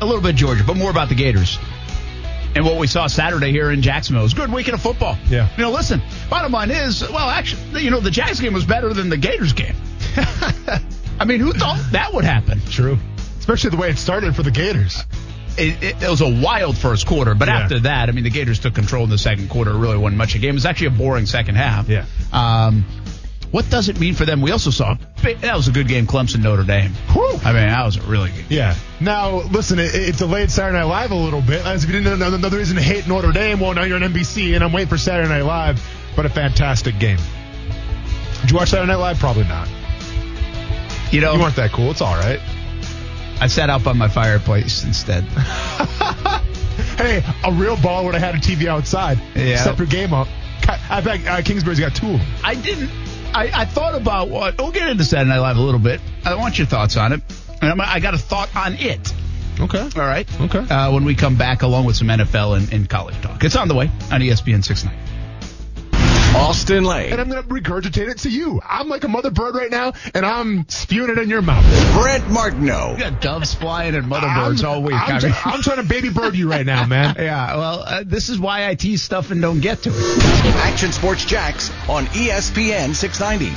[0.00, 1.58] a little bit Georgia, but more about the Gators
[2.54, 4.22] and what we saw Saturday here in Jacksonville.
[4.22, 5.16] It was a good weekend of football.
[5.28, 5.48] Yeah.
[5.56, 8.92] You know, listen, bottom line is, well, actually, you know, the Jags game was better
[8.92, 9.74] than the Gators game.
[11.18, 12.60] I mean, who thought that would happen?
[12.70, 12.98] True.
[13.38, 15.02] Especially the way it started for the Gators.
[15.56, 17.58] It, it, it was a wild first quarter, but Yeah.
[17.58, 19.70] after that, I mean, the Gators took control in the second quarter.
[19.72, 20.50] It really wasn't much of a game.
[20.50, 21.88] It was actually a boring second half.
[21.88, 22.06] Yeah.
[22.32, 22.84] Um,
[23.54, 24.40] what does it mean for them?
[24.40, 26.90] We also saw that was a good game, Clemson Notre Dame.
[27.12, 27.38] Whew.
[27.44, 28.48] I mean, that was a really good.
[28.48, 28.58] game.
[28.58, 28.74] Yeah.
[29.00, 31.64] Now, listen, it, it delayed Saturday Night Live a little bit.
[31.64, 34.02] As if you didn't know another reason to hate Notre Dame, well, now you're on
[34.02, 35.80] NBC, and I'm waiting for Saturday Night Live.
[36.16, 37.18] But a fantastic game.
[38.40, 39.20] Did you watch Saturday Night Live?
[39.20, 39.68] Probably not.
[41.12, 41.92] You know, You weren't that cool.
[41.92, 42.40] It's all right.
[43.40, 45.24] I sat out by my fireplace instead.
[46.96, 49.20] Hey, a real ball would have had a TV outside.
[49.34, 49.56] Yeah.
[49.56, 50.28] Step your game up.
[50.62, 52.28] Ki- I bet uh, Kingsbury's got two of them.
[52.44, 52.88] I didn't.
[53.34, 54.58] I, I thought about what.
[54.58, 56.00] We'll get into Saturday Night Live a little bit.
[56.24, 57.20] I want your thoughts on it.
[57.60, 59.12] And I'm, I got a thought on it.
[59.60, 59.80] Okay.
[59.80, 60.40] All right.
[60.40, 60.58] Okay.
[60.58, 63.68] Uh, when we come back, along with some NFL and, and college talk, it's on
[63.68, 64.96] the way on ESPN 69.
[66.36, 67.12] Austen Lane.
[67.12, 68.60] And I'm going to regurgitate it to you.
[68.68, 71.64] I'm like a mother bird right now, and I'm spewing it in your mouth.
[71.94, 72.92] Brent Martineau.
[72.92, 74.94] You got doves flying and mother I'm- birds all week.
[74.94, 75.34] I'm, I mean.
[75.44, 77.14] I'm trying to baby bird you right now, man.
[77.18, 77.56] yeah.
[77.56, 80.24] Well, uh, this is why I tease stuff and don't get to it.
[80.56, 83.56] Action Sports Jacks on ESPN 690.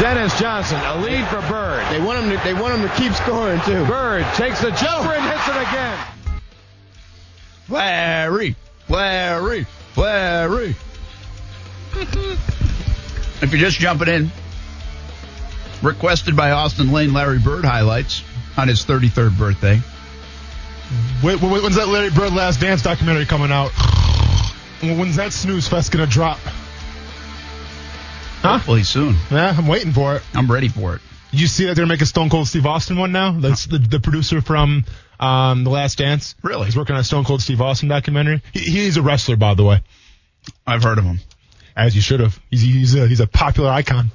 [0.00, 1.86] Dennis Johnson, a lead for Bird.
[1.92, 2.42] They want him to.
[2.44, 3.84] They want him to keep scoring too.
[3.86, 5.98] Bird takes the jumper and hits it again.
[7.68, 8.56] Larry,
[8.90, 10.70] Larry, Larry.
[11.94, 14.30] if you're just jumping in,
[15.80, 18.24] requested by Austen Lane, Larry Bird highlights
[18.56, 19.80] on his 33rd birthday.
[21.22, 23.70] Wait, wait, when's that Larry Bird Last Dance documentary coming out?
[24.82, 26.38] When's that snooze fest gonna drop?
[28.42, 28.54] Huh?
[28.54, 29.14] Hopefully soon.
[29.30, 30.22] Yeah, I'm waiting for it.
[30.34, 31.02] I'm ready for it.
[31.30, 33.38] You see that they're making a Stone Cold Steve Austin one now?
[33.38, 34.84] That's the, the producer from
[35.20, 36.34] um, The Last Dance.
[36.42, 36.64] Really?
[36.64, 38.42] He's working on a Stone Cold Steve Austin documentary.
[38.52, 39.82] He, he's a wrestler, by the way,
[40.66, 41.20] I've heard of him.
[41.76, 42.40] as you should have.
[42.50, 44.10] He's he's a, he's a popular icon.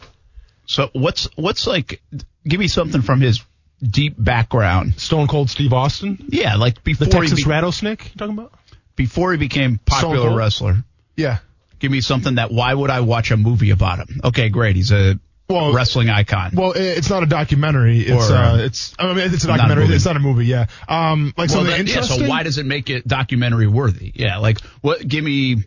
[0.66, 2.02] So what's what's like?
[2.48, 3.42] Give me something from his
[3.82, 5.00] deep background.
[5.00, 8.06] Stone Cold Steve Austin, Yeah, like the before he Texas be- Rattlesnake.
[8.14, 8.52] You talking about?
[8.96, 10.78] before he became popular wrestler.
[11.18, 11.40] Yeah.
[11.80, 14.22] Give me something that why would I watch a movie about him?
[14.24, 14.76] Okay, great.
[14.78, 16.52] He's a Well, wrestling icon.
[16.56, 18.00] Well, it's not a documentary.
[18.00, 19.84] It's Or, uh, it's I mean, it's a not a documentary.
[19.86, 19.96] movie.
[19.96, 20.46] it's not a movie.
[20.48, 20.66] Yeah.
[20.90, 22.20] Um, like Well, something that- yeah, interesting.
[22.22, 24.12] so why does it make it documentary worthy?
[24.16, 25.08] Yeah, like what?
[25.08, 25.64] Give me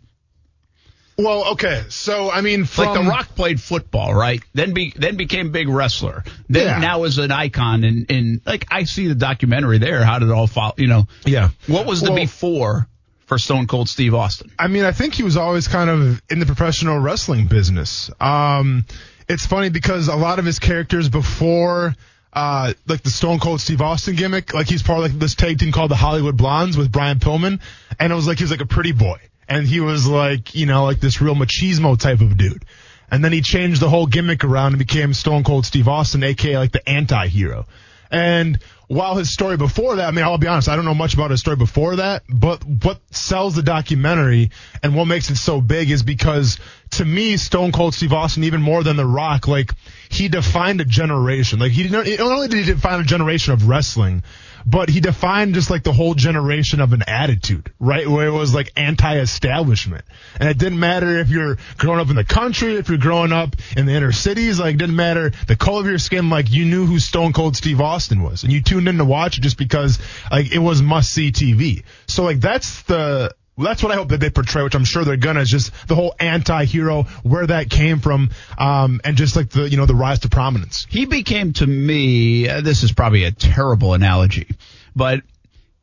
[1.17, 1.83] well, okay.
[1.89, 4.41] So I mean, from like The Rock played football, right?
[4.53, 6.23] Then be then became big wrestler.
[6.47, 6.79] Then Yeah.
[6.79, 10.03] now is an icon, and and like I see the documentary there.
[10.03, 10.73] How did it all follow?
[10.77, 11.49] You know, Yeah.
[11.67, 12.87] what was the Well- before
[13.27, 14.51] for Stone Cold Steve Austin?
[14.57, 18.09] I mean, I think he was always kind of in the professional wrestling business.
[18.21, 18.85] Um,
[19.29, 21.95] it's funny because a lot of his characters before,
[22.33, 25.59] uh, like the Stone Cold Steve Austin gimmick, like he's part of like this tag
[25.59, 27.61] team called the Hollywood Blondes with Brian Pillman,
[27.99, 30.65] and it was like he was like a pretty boy, and he was like you
[30.65, 32.65] know like this real machismo type of dude.
[33.11, 36.57] And then he changed the whole gimmick around and became Stone Cold Steve Austin, aka
[36.57, 37.65] like the anti-hero.
[38.11, 38.59] And
[38.89, 41.29] while his story before that, I mean, I'll be honest, I don't know much about
[41.29, 44.49] his story before that, but what sells the documentary
[44.81, 46.59] and what makes it so big is because
[46.91, 49.73] to me, Stone Cold Steve Austin, even more than The Rock, like
[50.09, 51.59] he defined a generation.
[51.59, 54.23] Like he didn't, not only did he define a generation of wrestling,
[54.65, 58.07] but he defined just like the whole generation of an attitude, right?
[58.07, 60.05] Where it was like anti-establishment.
[60.39, 63.55] And it didn't matter if you're growing up in the country, if you're growing up
[63.75, 66.65] in the inner cities, like it didn't matter the color of your skin, like you
[66.65, 68.43] knew who Stone Cold Steve Austin was.
[68.43, 69.99] And you tuned in to watch it just because
[70.31, 71.83] like it was must see TV.
[72.07, 73.33] So like that's the,
[73.65, 75.95] that's what I hope that they portray, which I'm sure they're gonna, is just the
[75.95, 80.19] whole anti-hero, where that came from, um, and just like the, you know, the rise
[80.19, 80.85] to prominence.
[80.89, 84.47] He became to me, uh, this is probably a terrible analogy,
[84.95, 85.21] but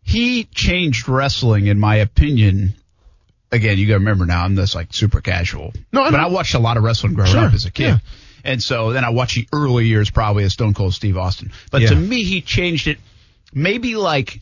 [0.03, 2.75] he changed wrestling, in my opinion.
[3.53, 5.73] Again, you gotta remember now, I'm this like super casual.
[5.93, 6.21] No, I but.
[6.21, 7.85] I watched a lot of wrestling growing Sure, up as a kid.
[7.85, 7.99] yeah.
[8.45, 11.51] And so then I watched the early years probably of Stone Cold Steve Austin.
[11.73, 11.89] But Yeah.
[11.91, 12.99] to me, he changed it
[13.53, 14.41] maybe like,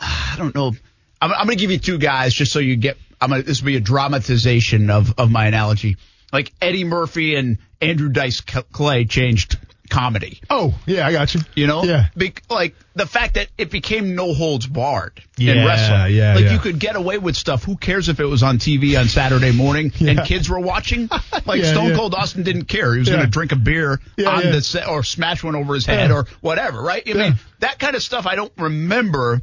[0.00, 0.72] I don't know.
[1.20, 3.60] I'm, I'm going to give you two guys just so you get, I'm gonna, this
[3.60, 5.96] will be a dramatization of, of my analogy.
[6.32, 10.40] Like Eddie Murphy and Andrew Dice Clay changed comedy.
[10.50, 11.40] Oh, yeah, I got you.
[11.54, 12.08] You know, Yeah.
[12.14, 16.14] Be- like the fact that it became no holds barred in Yeah, wrestling.
[16.14, 16.52] yeah, like yeah.
[16.52, 17.64] you could get away with stuff.
[17.64, 21.08] Who cares if it was on TV on Saturday morning and kids were watching?
[21.46, 21.96] Like Yeah, Stone yeah.
[21.96, 22.92] Cold Austin didn't care.
[22.92, 23.14] He was Yeah.
[23.14, 24.50] going to drink a beer Yeah, on yeah.
[24.50, 26.16] the set or smash one over his head Yeah.
[26.16, 26.82] or whatever.
[26.82, 27.02] Right?
[27.06, 27.16] I Yeah.
[27.30, 29.40] mean, that kind of stuff I don't remember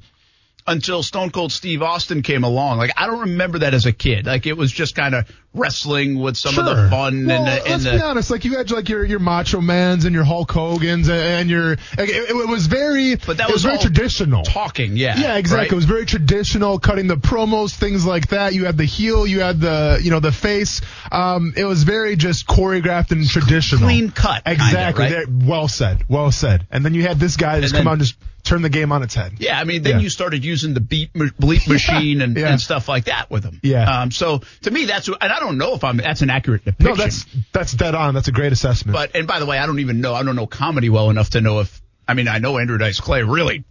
[0.67, 2.77] until Stone Cold Steve Austin came along.
[2.79, 4.25] Like I don't remember that as a kid.
[4.25, 7.33] Like it was just kind of wrestling with some of the fun well, and the,
[7.53, 8.31] and let's the be honest.
[8.31, 12.09] Like you had like your your Macho Mans and your Hulk Hogan's and, your like,
[12.09, 14.43] it, it was very But that it was very traditional.
[14.43, 14.97] talking.
[14.97, 15.17] Yeah.
[15.19, 15.65] Yeah, exactly.
[15.65, 15.71] right?
[15.71, 18.53] It was very traditional, cutting the promos, things like that.
[18.53, 20.81] You had the heel, you had the you know the face.
[21.11, 25.13] Um, it was very just choreographed and traditional, clean cut, kinda, Exactly.
[25.13, 25.25] right?
[25.29, 26.05] Well said.
[26.09, 26.65] Well said.
[26.71, 29.03] And then you had this guy just come out and just turn the game on
[29.03, 29.33] its head.
[29.39, 29.99] Yeah, I mean, then Yeah.
[30.03, 32.51] you started using the beep bleep machine and, yeah.
[32.51, 33.59] and stuff like that with them.
[33.63, 34.01] Yeah.
[34.01, 36.87] Um, so to me, that's and I don't know if I'm that's an accurate depiction.
[36.89, 38.13] No, that's that's dead on.
[38.13, 38.93] That's a great assessment.
[38.95, 40.13] But and by the way, I don't even know.
[40.13, 41.81] I don't know comedy well enough to know if.
[42.07, 43.63] I mean, I know Andrew Dice Clay really.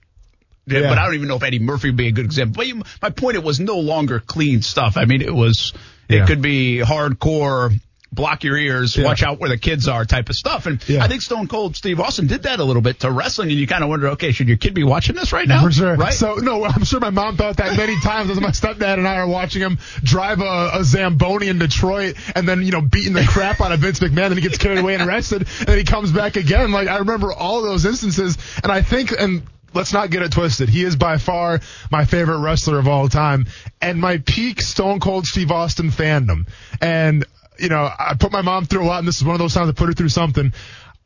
[0.67, 0.89] did, Yeah.
[0.89, 2.55] But I don't even know if Eddie Murphy would be a good example.
[2.57, 4.97] But you, my point, it was no longer clean stuff.
[4.97, 5.73] I mean, it was,
[6.09, 7.79] it could be hardcore,
[8.15, 9.05] block your ears, Yeah.
[9.05, 10.67] watch out where the kids are type of stuff.
[10.67, 11.03] And Yeah.
[11.05, 13.51] I think Stone Cold Steve Austin did that a little bit to wrestling.
[13.51, 15.63] And you kind of wonder, okay, should your kid be watching this right now?
[15.65, 15.95] For sure.
[15.97, 16.15] Right?
[16.15, 19.17] So no, I'm sure my mom thought that many times as my stepdad and I
[19.17, 23.25] are watching him drive a, a Zamboni in Detroit and then, you know, beating the
[23.25, 25.85] crap out of Vince McMahon and he gets carried away and arrested and then he
[25.85, 26.73] comes back again.
[26.73, 30.69] Like I remember all those instances and I think and let's not get it twisted.
[30.69, 33.47] He is by far my favorite wrestler of all time
[33.83, 36.47] and my peak Stone Cold Steve Austin fandom.
[36.81, 37.25] And
[37.59, 39.55] you know, I put my mom through a lot and this is one of those
[39.55, 40.53] times I put her through something.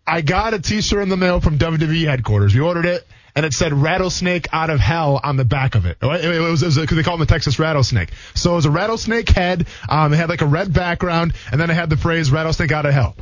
[0.06, 2.54] I got a t-shirt in the mail from WWE headquarters.
[2.54, 5.98] We ordered it and it said rattlesnake out of hell on the back of it.
[6.00, 8.10] It was, it was, because they call him the Texas rattlesnake.
[8.34, 9.66] So it was a rattlesnake head.
[9.88, 12.86] Um, it had like a red background and then it had the phrase rattlesnake out
[12.86, 13.16] of hell.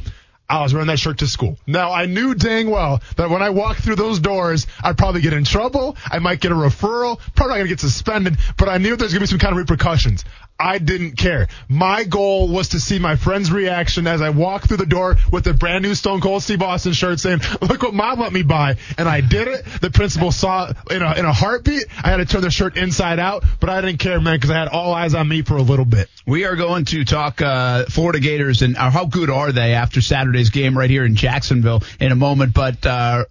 [0.49, 1.59] I was wearing that shirt to school.
[1.67, 5.33] Now I knew dang well that when I walked through those doors, I'd probably get
[5.33, 5.97] in trouble.
[6.05, 7.19] I might get a referral.
[7.35, 10.25] Probably not gonna get suspended, but I knew there's gonna be some kind of repercussions.
[10.59, 11.49] I didn't care.
[11.69, 15.45] My goal was to see my friend's reaction as I walked through the door with
[15.45, 18.77] the brand new Stone Cold Steve Austin shirt saying, look what mom let me buy.
[18.97, 19.65] And I did it.
[19.83, 21.85] The principal saw it in a, in a heartbeat.
[22.03, 24.59] I had to turn the shirt inside out, but I didn't care, man, because I
[24.59, 26.09] had all eyes on me for a little bit.
[26.27, 30.01] We are going to talk uh, Florida Gators and uh, how good are they after
[30.01, 32.55] Saturday's game right here in Jacksonville in a moment.
[32.55, 33.27] But uh,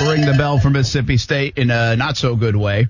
[0.00, 2.88] ring the bell for Mississippi State in a not so good way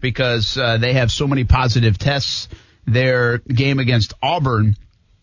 [0.00, 2.48] because uh, they have so many positive tests.
[2.86, 4.76] Their game against Auburn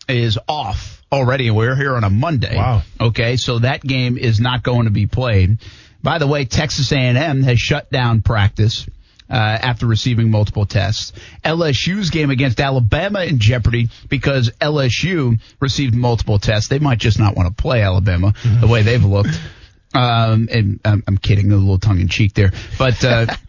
[0.08, 2.56] is off already, and we're here on a Monday.
[2.56, 2.82] Wow.
[3.00, 5.58] Okay, so that game is not going to be played.
[6.02, 8.86] By the way, Texas A&M has shut down practice
[9.30, 11.12] uh, after receiving multiple tests.
[11.44, 16.68] LSU's game against Alabama in jeopardy because LSU received multiple tests.
[16.68, 19.38] They might just not want to play Alabama the way they've looked.
[19.94, 23.24] Um, and I'm, I'm kidding, a little tongue in cheek there, but uh,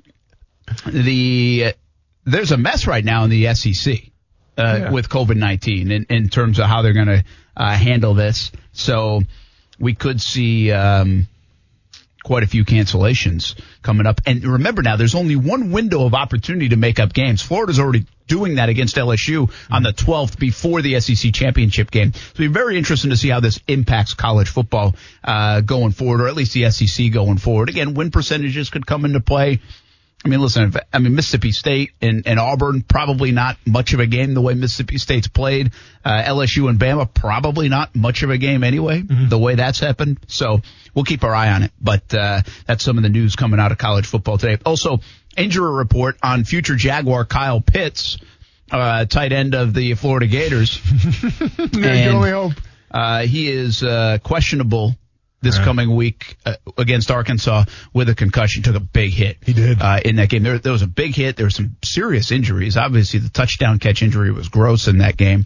[0.86, 1.74] the
[2.26, 3.94] there's a mess right now in the SEC
[4.58, 4.92] uh, Yeah.
[4.92, 7.24] with COVID nineteen in, in terms of how they're going to
[7.58, 8.52] uh, handle this.
[8.74, 9.22] So
[9.80, 11.28] we could see um,
[12.24, 14.22] quite a few cancellations coming up.
[14.26, 17.42] And remember now, there's only one window of opportunity to make up games.
[17.42, 22.14] Florida's already doing that against LSU on the 12th before the SEC championship game.
[22.14, 26.22] So it'll be very interesting to see how this impacts college football uh, going forward,
[26.22, 27.70] or at least the SEC going forward.
[27.70, 29.62] Again, win percentages could come into play.
[30.24, 34.06] I mean, listen, I mean, Mississippi State and, and Auburn, probably not much of a
[34.06, 35.72] game the way Mississippi State's played.
[36.04, 40.20] Uh, LSU and Bama, probably not much of a game anyway, the way that's happened.
[40.28, 40.62] So
[40.94, 41.72] we'll keep our eye on it.
[41.80, 44.62] But, uh, that's some of the news coming out of college football today.
[44.66, 45.00] Also,
[45.38, 48.18] injury report on future Jaguar Kyle Pitts,
[48.72, 50.82] uh, tight end of the Florida Gators.
[51.58, 52.54] And- only hope.
[52.92, 54.96] Uh, he is uh, questionable
[55.42, 55.64] this Right.
[55.66, 58.62] coming week uh, against Arkansas with a concussion.
[58.64, 59.38] Took a big hit.
[59.46, 59.82] He did.
[59.82, 60.44] uh, in that game.
[60.44, 61.38] There, there was a big hit.
[61.38, 62.76] There were some serious injuries.
[62.76, 65.46] Obviously, the touchdown catch injury was gross in that game.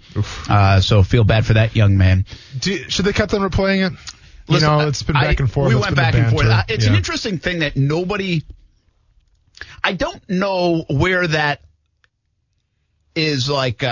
[0.49, 2.25] Uh, so feel bad for that young man.
[2.59, 3.91] Do, should they cut them replaying it?
[4.47, 5.69] You Listen, know, it's been I- back and forth.
[5.69, 6.47] We It's went back and forth.
[6.47, 8.41] Uh, It's an interesting thing that nobody.
[9.83, 11.61] I don't know where that
[13.15, 13.83] is like.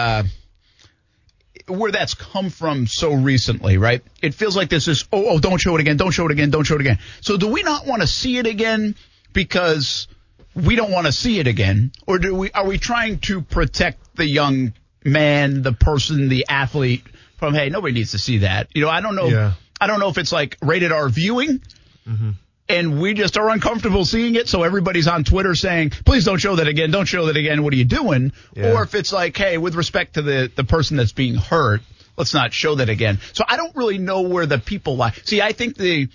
[1.67, 4.01] Where that's come from so recently, right?
[4.21, 6.49] It feels like this is oh oh don't show it again, don't show it again,
[6.49, 6.99] don't show it again.
[7.21, 8.95] So do we not want to see it again
[9.33, 10.07] because
[10.55, 14.15] we don't want to see it again, or do we are we trying to protect
[14.15, 17.03] the young man, the person, the athlete
[17.37, 18.67] from hey nobody needs to see that.
[18.73, 19.27] You know I don't know.
[19.27, 19.53] Yeah.
[19.79, 21.61] I don't know if it's like rated R viewing.
[22.07, 22.31] Mm-hmm.
[22.77, 26.55] And we just are uncomfortable seeing it, so everybody's on Twitter saying, "Please don't show
[26.55, 26.91] that again.
[26.91, 27.63] Don't show that again.
[27.63, 28.71] What are you doing?" Yeah.
[28.71, 31.81] Or if it's like, "Hey, with respect to the the person that's being hurt,
[32.17, 33.19] let's not show that again.
[33.33, 35.11] So I don't really know where the people lie.
[35.23, 36.07] See, I think the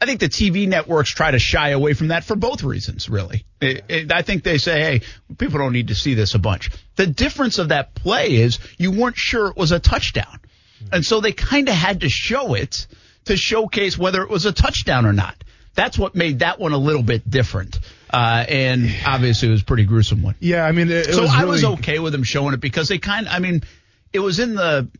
[0.00, 3.44] I think the TV networks try to shy away from that for both reasons, really.
[3.60, 5.00] It, it, I think they say, hey,
[5.36, 6.70] people don't need to see this a bunch.
[6.96, 10.40] The difference of that play is you weren't sure it was a touchdown.
[10.78, 10.94] Hmm.
[10.94, 12.86] And so they kind of had to show it
[13.26, 15.36] to showcase whether it was a touchdown or not.
[15.80, 17.78] That's what made that one a little bit different.
[18.10, 20.34] Uh, and obviously it was a pretty gruesome one.
[20.38, 22.60] Yeah, I mean, it, it so was I really, was okay with them showing it
[22.60, 23.62] because they kind I mean,
[24.12, 24.90] it was in the,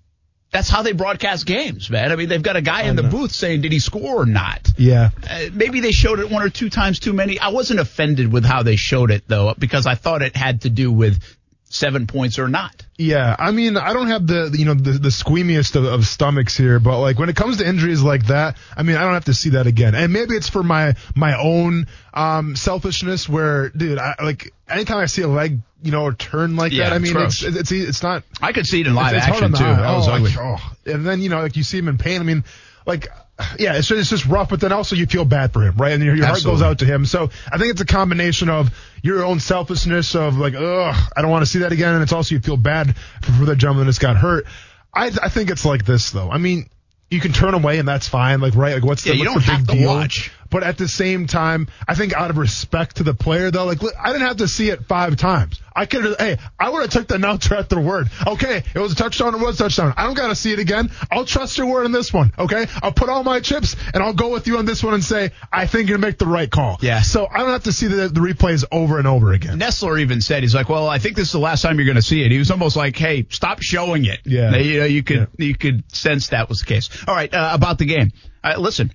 [0.51, 2.11] that's how they broadcast games, man.
[2.11, 4.71] I mean, they've got a guy in the booth saying, did he score or not?
[4.79, 5.11] Yeah.
[5.29, 7.38] Uh, maybe they showed it one or two times too many.
[7.38, 10.71] I wasn't offended with how they showed it though, because I thought it had to
[10.71, 11.23] do with
[11.70, 12.85] seven points or not.
[12.98, 16.56] Yeah, I mean, I don't have the you know the, the squeamiest of, of stomachs
[16.56, 19.24] here, but like when it comes to injuries like that, I mean, I don't have
[19.26, 19.94] to see that again.
[19.94, 25.06] And maybe it's for my my own um selfishness, where dude, I like anytime I
[25.06, 27.42] see a leg, you know, turn like Yeah, that, I mean, gross.
[27.42, 29.64] it's, it's it's not I could see it in live it's, it's action too.
[29.64, 30.30] That was oh, ugly.
[30.33, 30.72] like, oh.
[30.92, 32.20] And then you know, like you see him in pain.
[32.20, 32.44] I mean,
[32.85, 33.09] like.
[33.59, 35.92] Yeah, it's just, it's just rough, but then also you feel bad for him, right?
[35.92, 37.05] And your, your heart goes out to him.
[37.07, 38.70] So I think it's a combination of
[39.03, 42.12] your own selfishness of like, ugh, I don't want to see that again, and it's
[42.12, 44.46] also you feel bad for, for the gentleman that's got hurt.
[44.94, 46.31] I I think it's like this though.
[46.31, 46.68] I mean,
[47.11, 48.74] you can turn away and that's fine, like right?
[48.74, 49.88] Like what's the, Yeah, you what's don't the big to deal?
[49.88, 50.33] watch.
[50.51, 53.83] But at the same time, I think out of respect to the player though, like
[53.83, 55.61] look, I didn't have to see it five times.
[55.75, 58.11] I could have, hey, I would have took the announcer at their word.
[58.27, 59.95] Okay, it was a touchdown, it was a touchdown.
[59.97, 60.91] I don't got to see it again.
[61.11, 62.33] I'll trust your word on this one.
[62.39, 65.05] Okay, I'll put all my chips and I'll go with you on this one and
[65.05, 66.79] say I think you're gonna make the right call.
[66.81, 67.03] Yeah.
[67.03, 69.59] So I don't have to see the, the replays over and over again.
[69.59, 71.97] Nessler even said he's like, well, I think this is the last time you're going
[71.97, 72.31] to see it.
[72.31, 74.21] He was almost like, hey, stop showing it.
[74.25, 74.57] Yeah.
[74.57, 76.91] you know, you could you could sense that was the case.
[77.07, 78.13] All right, uh, about the game.
[78.43, 78.93] Uh, listen,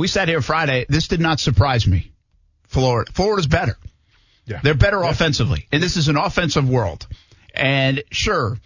[0.00, 0.86] we sat here Friday.
[0.88, 2.10] This did not surprise me.
[2.68, 3.76] Florida, Florida's better.
[4.46, 4.60] Yeah.
[4.62, 7.06] They're better offensively, and this is an offensive world.
[7.54, 8.58] And sure,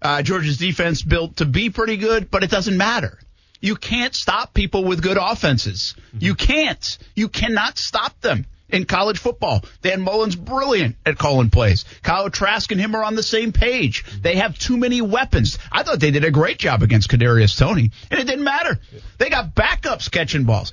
[0.00, 3.18] uh, Georgia's defense built to be pretty good, but it doesn't matter.
[3.60, 5.94] You can't stop people with good offenses.
[6.18, 6.98] You can't.
[7.14, 9.64] You cannot stop them in college football.
[9.82, 11.84] Dan Mullen's brilliant at calling plays.
[12.02, 14.04] Kyle Trask and him are on the same page.
[14.20, 15.58] They have too many weapons.
[15.72, 18.78] I thought they did a great job against Kadarius Toney, and it didn't matter.
[19.18, 20.72] They got backups catching balls.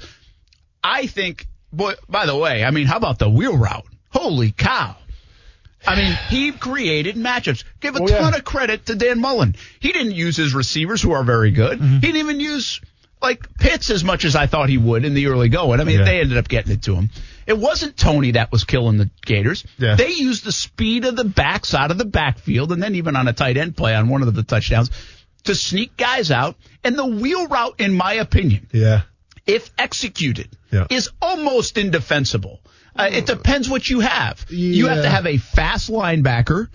[0.83, 3.85] I think, boy, by the way, I mean, how about the wheel route?
[4.11, 4.95] Holy cow.
[5.87, 7.63] I mean, he created matchups.
[7.79, 8.37] Give a Oh, ton yeah.
[8.39, 9.55] of credit to Dan Mullen.
[9.79, 11.77] He didn't use his receivers, who are very good.
[11.79, 11.93] Mm-hmm.
[11.95, 12.81] He didn't even use
[13.25, 15.79] like Pitts as much as I thought he would in the early going.
[15.79, 16.05] I mean, Yeah.
[16.05, 17.09] they ended up getting it to him.
[17.47, 19.63] It wasn't Toney that was killing the Gators.
[19.77, 19.95] Yeah.
[19.95, 23.27] They used the speed of the backs out of the backfield, and then even on
[23.27, 24.89] a tight end play on one of the touchdowns
[25.43, 26.55] to sneak guys out.
[26.83, 29.01] And the wheel route, in my opinion, Yeah.
[29.45, 30.87] if executed, Yeah.
[30.89, 32.61] is almost indefensible.
[32.97, 34.45] Uh, it depends what you have.
[34.49, 36.69] You have to have a fast linebacker.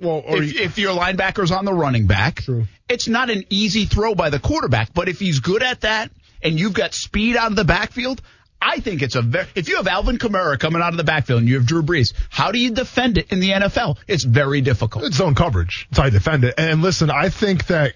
[0.00, 2.66] Well, or If, if your linebacker's on the running back, True.
[2.88, 4.92] it's not an easy throw by the quarterback.
[4.92, 6.10] But if he's good at that
[6.42, 8.20] and you've got speed out of the backfield,
[8.60, 9.46] I think it's a very.
[9.54, 12.12] If you have Alvin Kamara coming out of the backfield and you have Drew Brees,
[12.30, 13.98] how do you defend it in the NFL?
[14.08, 15.04] It's very difficult.
[15.04, 15.86] it's zone coverage.
[15.90, 16.54] That's how you defend it.
[16.58, 17.94] And listen, I think that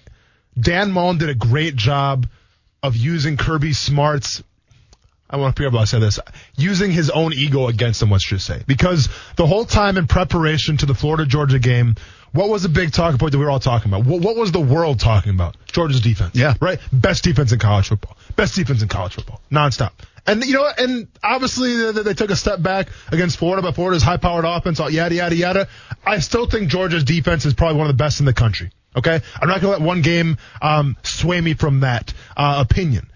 [0.59, 2.27] Dan Mullen did a great job
[2.83, 4.43] of using Kirby Smart's.
[5.31, 6.19] I want to be able to say this,
[6.55, 8.63] using his own ego against him, let's just say.
[8.67, 11.95] Because the whole time in preparation to the Florida Georgia game,
[12.33, 14.05] what was the big talking point that we were all talking about?
[14.05, 15.57] What, what was the world talking about?
[15.67, 16.35] Georgia's defense.
[16.35, 16.53] Yeah.
[16.59, 16.79] Right?
[16.91, 18.17] Best defense in college football.
[18.35, 19.41] Best defense in college football.
[19.51, 19.91] Nonstop.
[20.25, 24.03] And you know, and obviously they, they took a step back against Florida, but Florida's
[24.03, 25.67] high-powered offense, all yada yada yada.
[26.05, 28.71] I still think Georgia's defense is probably one of the best in the country.
[28.95, 33.09] Okay, I'm not gonna let one game um, sway me from that uh, opinion.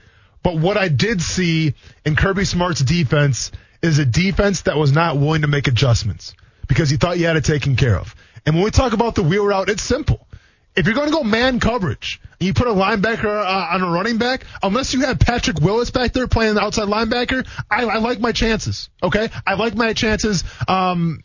[0.46, 1.74] But what I did see
[2.06, 6.36] in Kirby Smart's defense is a defense that was not willing to make adjustments
[6.68, 8.16] because he thought he had it taken care of.
[8.46, 10.28] And when we talk about the wheel route, it's simple.
[10.76, 13.90] If you're going to go man coverage and you put a linebacker uh, on a
[13.90, 17.98] running back, unless you have Patrick Willis back there playing the outside linebacker, I, I
[17.98, 18.92] like my chances.
[19.02, 21.24] Okay, I like my chances um,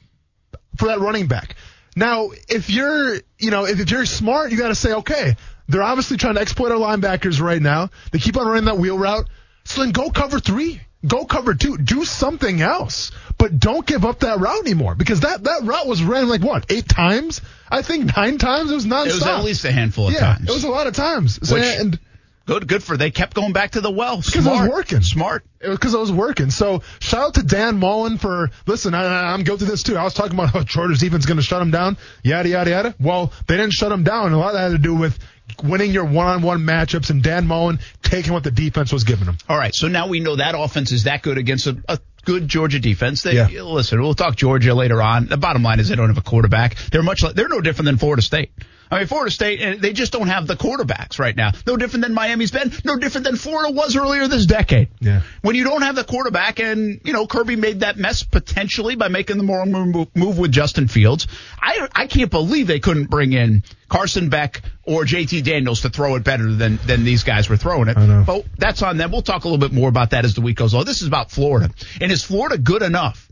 [0.79, 1.57] for that running back.
[1.95, 5.37] Now, if you're, you know, if, if you're smart, you got to say, okay,
[5.71, 7.91] they're obviously trying to exploit our linebackers right now.
[8.13, 9.29] They keep on running that wheel route.
[9.65, 10.81] So then go cover three.
[11.07, 11.79] Go cover two.
[11.79, 13.11] Do something else.
[13.39, 16.71] But don't give up that route anymore because that, that route was ran like what,
[16.71, 17.41] eight times?
[17.71, 18.71] I think nine times.
[18.71, 19.07] It was nonstop.
[19.07, 20.49] It was at least a handful of yeah, times.
[20.49, 21.49] it was a lot of times.
[21.49, 21.99] So, Which- and
[22.45, 22.99] good, good for.
[22.99, 24.17] They kept going back to the well.
[24.19, 25.01] because it was working.
[25.01, 25.45] Smart.
[25.59, 26.51] Because I was working.
[26.51, 28.93] So shout out to Dan Mullen for listen.
[28.93, 29.97] I, I'm guilty of this too.
[29.97, 31.97] I was talking about how Georgia's defense is going to shut him down.
[32.23, 32.95] Yada yada yada.
[33.01, 34.33] Well, they didn't shut him down.
[34.33, 35.19] A lot of that had to do with
[35.63, 39.39] winning your one-on-one matchups and Dan Mullen taking what the defense was giving him.
[39.49, 42.49] All right, so now we know that offense is that good against a, a good
[42.49, 43.23] Georgia defense.
[43.23, 43.63] They, Yeah.
[43.63, 45.27] Listen, we'll talk Georgia later on.
[45.27, 46.77] The bottom line is they don't have a quarterback.
[46.91, 48.53] They're much like they're no different than Florida State.
[48.91, 51.53] I mean, Florida State, and they just don't have the quarterbacks right now.
[51.67, 52.73] No different than Miami's been.
[52.85, 54.89] No different than Florida was earlier this decade.
[55.01, 55.23] Yeah.
[55.43, 59.09] When you don't have the quarterback, and you know Kirby made that mess potentially by
[59.09, 61.29] making the moral move, move with Justin Fields.
[61.61, 66.17] I I can't believe they couldn't bring in Carson Beck or JT Daniels to throw
[66.17, 67.97] it better than than these guys were throwing it.
[67.97, 68.25] I know.
[68.27, 69.13] But that's on them.
[69.13, 70.85] We'll talk a little bit more about that as the week goes on.
[70.85, 71.71] This is about Florida,
[72.01, 73.31] and is Florida good enough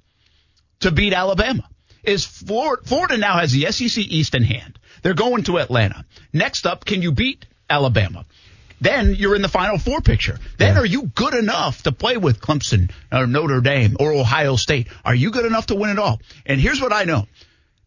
[0.81, 1.69] to beat Alabama?
[2.03, 4.79] Is Florida, Florida now has the SEC East in hand.
[5.03, 6.05] They're going to Atlanta.
[6.33, 8.25] Next up, can you beat Alabama?
[8.81, 10.39] Then you're in the Final Four picture.
[10.57, 14.89] Then are you good enough to play with Clemson or Notre Dame or Ohio State?
[15.05, 16.21] Are you good enough to win it all?
[16.47, 17.27] And here's what I know.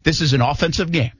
[0.04, 1.12] This is an offensive game.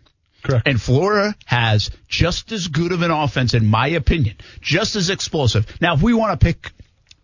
[0.44, 0.68] Correct.
[0.68, 5.66] And Florida has just as good of an offense, in my opinion, just as explosive.
[5.80, 6.72] Now, if we want to pick,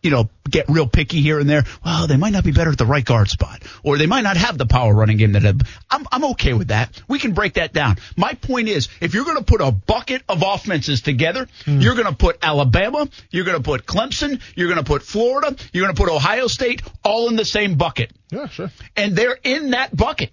[0.08, 2.78] you know, get real picky here and there, well, they might not be better at
[2.78, 5.44] the right guard spot, or they might not have the power running game that
[5.92, 7.02] I'm, I'm okay with that.
[7.10, 7.98] We can break that down.
[8.16, 11.82] My point is, if you're going to put a bucket of offenses together, hmm.
[11.82, 15.54] you're going to put Alabama, you're going to put Clemson, you're going to put Florida,
[15.74, 18.72] you're going to put Ohio State, all in the same bucket Yeah, sure.
[18.96, 20.32] and they're in that bucket.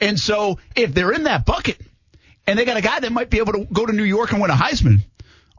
[0.00, 1.78] And so if they're in that bucket
[2.46, 4.40] and they got a guy that might be able to go to New York and
[4.40, 5.00] win a Heisman,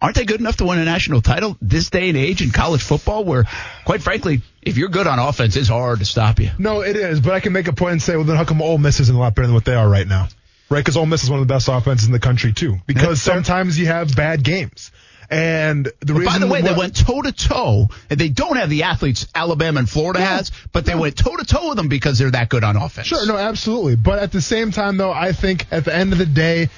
[0.01, 2.81] aren't they good enough to win a national title this day and age in college
[2.83, 3.45] football where,
[3.85, 6.51] quite frankly, if you're good on offense, it's hard to stop you.
[6.59, 8.61] No, it is, but I can make a point and say, well, then how come
[8.61, 10.27] Ole Miss isn't a lot better than what they are right now?
[10.69, 10.79] Right?
[10.79, 12.77] Because Ole Miss is one of the best offenses in the country too.
[12.87, 14.91] Because sometimes you have bad games,
[15.29, 16.25] and the reason.
[16.25, 19.79] by the way, they went toe to toe, and they don't have the athletes Alabama
[19.79, 20.25] and Florida No.
[20.25, 23.07] has, but they went toe to toe with them because they're that good on offense.
[23.07, 23.95] Sure, no, absolutely.
[23.95, 26.69] But at the same time, though, I think at the end of the day,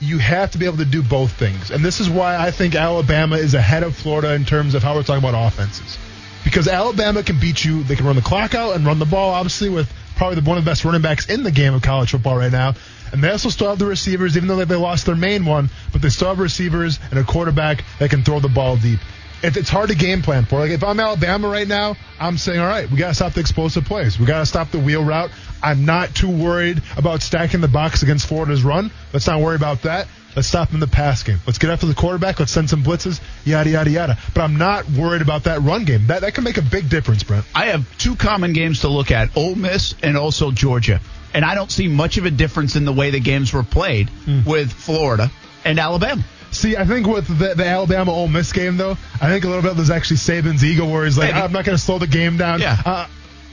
[0.00, 1.70] you have to be able to do both things.
[1.70, 4.94] And this is why I think Alabama is ahead of Florida in terms of how
[4.94, 5.98] we're talking about offenses.
[6.42, 9.34] Because Alabama can beat you, they can run the clock out and run the ball,
[9.34, 12.36] obviously, with probably one of the best running backs in the game of college football
[12.36, 12.74] right now.
[13.12, 16.00] And they also still have the receivers, even though they- lost their main one, but
[16.00, 19.00] they still have receivers and a quarterback that can throw the ball deep.
[19.42, 20.58] If it's hard to game plan for.
[20.58, 23.40] Like if I'm Alabama right now, I'm saying, all right, we got to stop the
[23.40, 24.18] explosive plays.
[24.18, 25.30] We got to stop the wheel route.
[25.62, 28.90] I'm not too worried about stacking the box against Florida's run.
[29.12, 30.08] Let's not worry about that.
[30.36, 31.38] Let's stop them in the pass game.
[31.46, 32.38] Let's get after the quarterback.
[32.38, 33.20] Let's send some blitzes.
[33.44, 34.18] Yada yada yada.
[34.34, 36.06] But I'm not worried about that run game.
[36.06, 37.44] That that can make a big difference, Brent.
[37.54, 41.00] I have two common games to look at: Ole Miss and also Georgia.
[41.34, 44.08] And I don't see much of a difference in the way the games were played
[44.10, 44.44] Hmm.
[44.44, 45.30] with Florida
[45.64, 46.22] and Alabama.
[46.52, 49.62] See, I think with the, the Alabama Ole Miss game though, I think a little
[49.62, 51.42] bit there's actually Saban's ego where he's like, Maybe.
[51.44, 52.60] I'm not going to slow the game down.
[52.60, 52.76] Yeah.
[52.84, 53.06] Uh,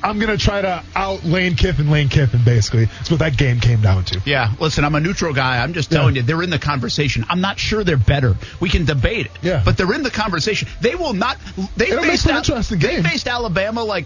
[0.03, 2.85] I'm going to try to out Lane Kiffin, Lane Kiffin, basically.
[2.85, 4.21] That's what that game came down to.
[4.25, 5.61] Yeah, listen, I'm a neutral guy.
[5.61, 6.21] I'm just telling Yeah.
[6.21, 7.25] you, they're in the conversation.
[7.29, 8.35] I'm not sure they're better.
[8.59, 9.31] We can debate it.
[9.41, 9.61] Yeah.
[9.65, 10.67] But they're in the conversation.
[10.81, 11.37] They will not.
[11.75, 14.05] They It'll faced Al- interesting They faced Alabama like.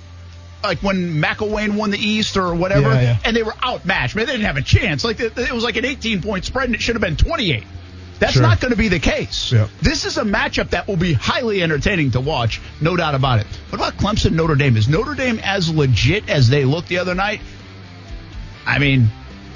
[0.63, 3.17] Like when McElwain won the East or whatever, Yeah, yeah.
[3.25, 4.15] and they were outmatched.
[4.15, 5.03] Man, they didn't have a chance.
[5.03, 7.63] Like it was like an 18 point spread, and it should have been 28.
[8.21, 8.43] That's Sure.
[8.43, 9.51] not going to be the case.
[9.51, 9.69] Yep.
[9.81, 13.47] This is a matchup that will be highly entertaining to watch, no doubt about it.
[13.69, 14.77] What about Clemson Notre Dame?
[14.77, 17.41] Is Notre Dame as legit as they looked the other night?
[18.63, 19.09] I mean,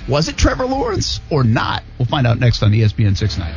[0.07, 1.83] was it Trevor Lawrence or not?
[1.99, 3.55] We'll find out next on ESPN 690.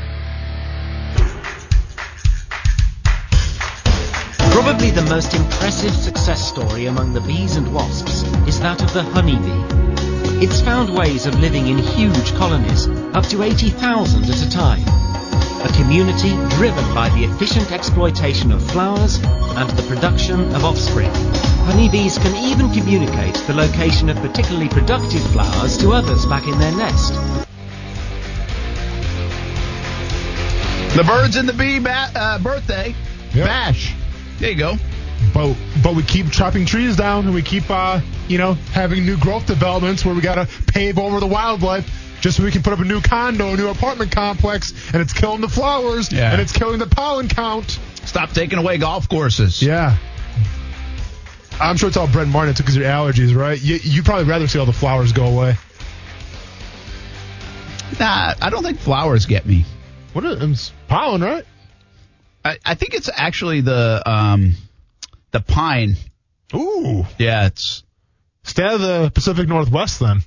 [4.52, 9.02] Probably the most impressive success story among the bees and wasps is that of the
[9.04, 10.07] honeybee.
[10.40, 14.82] It's found ways of living in huge colonies, up to 80,000 at a time.
[15.64, 21.10] A community driven by the efficient exploitation of flowers and the production of offspring.
[21.66, 26.72] Honeybees can even communicate the location of particularly productive flowers to others back in their
[26.76, 27.14] nest.
[30.96, 32.94] The birds and the bee ba- uh, birthday
[33.34, 33.46] Yep.
[33.46, 33.94] bash.
[34.38, 34.76] There you go.
[35.34, 39.16] But but we keep chopping trees down and we keep uh you know having new
[39.18, 41.88] growth developments where we got to pave over the wildlife
[42.20, 45.12] just so we can put up a new condo, a new apartment complex, and it's
[45.12, 46.32] killing the flowers Yeah.
[46.32, 47.78] and it's killing the pollen count.
[48.04, 49.62] Stop taking away golf courses.
[49.62, 49.96] Yeah.
[51.60, 53.60] I'm sure it's all Brent Martin took because your allergies, right?
[53.60, 55.56] You you probably rather see all the flowers go away.
[57.98, 59.64] Nah, I don't think flowers get me.
[60.12, 61.44] What is pollen, right?
[62.44, 64.54] I, I think it's actually the um,
[65.32, 65.96] the pine.
[66.54, 67.04] Ooh.
[67.18, 67.82] Yeah, it's
[68.48, 70.22] Stay out of the Pacific Northwest then.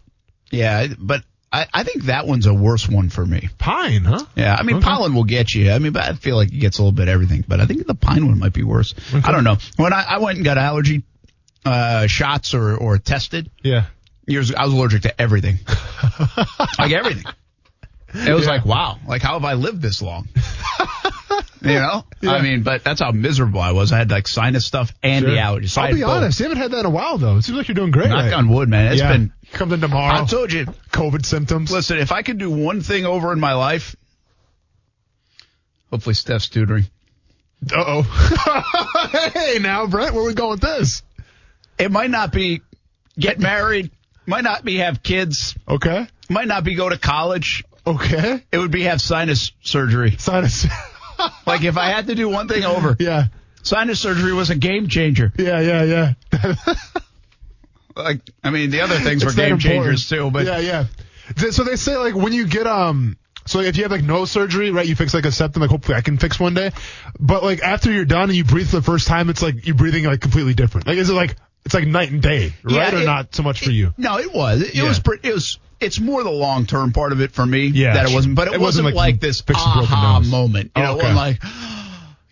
[0.51, 3.49] yeah, but I, I think that one's a worse one for me.
[3.57, 4.24] Pine, huh?
[4.36, 4.86] Yeah, I mean Okay.
[4.86, 5.72] pollen will get you.
[5.72, 7.43] I mean, but I feel like it gets a little bit of everything.
[7.45, 8.93] But I think the pine one might be worse.
[9.13, 9.57] I don't know.
[9.76, 11.03] When I, I went and got allergy
[11.65, 13.86] uh, shots or or tested Yeah.
[14.26, 15.57] years, I was allergic to everything,
[16.80, 17.26] like everything.
[18.13, 18.51] It was Yeah.
[18.51, 20.28] like wow, like how have I lived this long?
[21.64, 23.91] You know, I mean, but that's how miserable I was.
[23.91, 25.70] I had like sinus stuff and the allergies.
[25.70, 27.38] So I'll be honest, you haven't had that in a while though.
[27.38, 28.09] It seems like you're doing great.
[28.09, 28.34] Knock right?
[28.34, 28.91] on wood, man.
[28.91, 29.12] It's yeah.
[29.12, 29.32] been.
[29.51, 30.24] coming tomorrow.
[30.24, 30.66] I told you.
[30.91, 31.72] COVID symptoms.
[31.72, 33.95] Listen, if I could do one thing over in my life,
[35.91, 36.86] hopefully Steph's tutoring.
[37.72, 39.30] Uh oh.
[39.34, 41.03] hey, now Brent, where we going with this?
[41.78, 42.62] It might not be
[43.20, 43.91] get married,
[44.26, 46.07] might not be have kids, Okay.
[46.28, 47.64] might not be go to college.
[47.86, 48.43] Okay.
[48.51, 50.16] It would be have sinus surgery.
[50.18, 50.66] Sinus.
[51.45, 53.26] Like if I had to do one thing over, yeah.
[53.63, 55.32] sinus surgery was a game changer.
[55.38, 55.59] Yeah.
[55.59, 56.13] Yeah.
[56.34, 56.55] Yeah.
[57.95, 59.84] Like I mean, the other things were It's that game important.
[59.84, 60.86] changers too, but yeah, yeah.
[61.51, 64.72] So they say like when you get um, so if you have like nose surgery,
[64.72, 64.88] right?
[64.88, 66.72] You fix like a septum, like hopefully I can fix one day.
[67.19, 69.76] But like after you're done and you breathe for the first time, it's like you're
[69.76, 70.88] breathing like completely different.
[70.88, 71.36] Like is it like
[71.66, 72.74] it's like night and day, right?
[72.93, 73.93] Yeah, or not so much for you?
[73.97, 74.62] No, it was.
[74.62, 74.84] It, Yeah.
[74.88, 74.99] was.
[74.99, 75.59] Pre- it was.
[75.80, 77.66] It's more the long term part of it for me.
[77.68, 78.36] Yeah, that it wasn't.
[78.36, 80.72] But it, It wasn't, wasn't like, like this aha moment.
[80.76, 81.07] You know, Okay.
[81.07, 81.41] when like.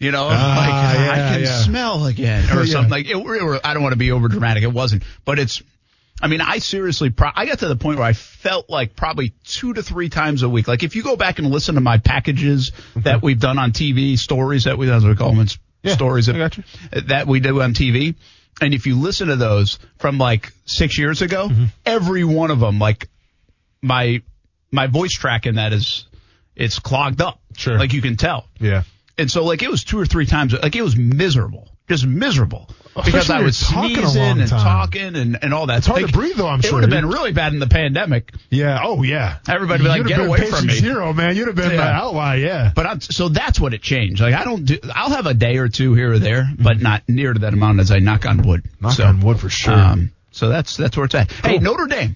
[0.02, 1.62] You know, Ah, like I can yeah.
[1.62, 2.72] smell again or Yeah.
[2.72, 2.90] something.
[2.90, 4.64] Like it, it, I don't want to be over dramatic.
[4.64, 5.62] It wasn't, but it's.
[6.22, 9.34] I mean, I seriously, pro- I got to the point where I felt like probably
[9.44, 10.70] two to three times a week.
[10.70, 14.18] Like if you go back and listen to my packages that we've done on TV,
[14.18, 15.48] stories that we, what we call them,
[15.84, 16.64] Yeah, stories that, I got you.
[17.08, 18.16] that we do on TV.
[18.62, 21.66] And if you listen to those from like six years ago, Mm-hmm.
[21.86, 23.08] every one of them, like
[23.82, 24.22] my,
[24.72, 26.06] my voice track in that is,
[26.56, 27.40] it's clogged up.
[27.58, 27.78] Sure.
[27.80, 28.48] Like you can tell.
[28.60, 28.84] Yeah.
[29.18, 32.70] And so like it was two or three times, like it was miserable, just miserable
[32.96, 34.60] because I was talking sneezing and time.
[34.64, 35.80] talking and, and all that.
[35.80, 36.80] It's hard to breathe, though, I'm it sure.
[36.80, 38.32] It would have been really bad in the pandemic.
[38.50, 38.80] Yeah.
[38.84, 39.40] Oh yeah.
[39.48, 41.36] Everybody would be like, "Get have been away from me." Zero, man.
[41.36, 41.78] You'd have been Yeah.
[41.78, 42.38] my outlier.
[42.40, 42.72] Yeah.
[42.76, 44.22] But I'm, so that's what it changed.
[44.22, 47.04] Like I don't do, I'll have a day or two here or there, but not
[47.10, 48.64] near to that amount as I knock on wood.
[48.64, 48.86] Mm-hmm.
[48.86, 49.74] Knock So, on wood for sure.
[49.74, 51.32] Um, so that's that's where it's at.
[51.32, 52.16] Hey, Notre Dame,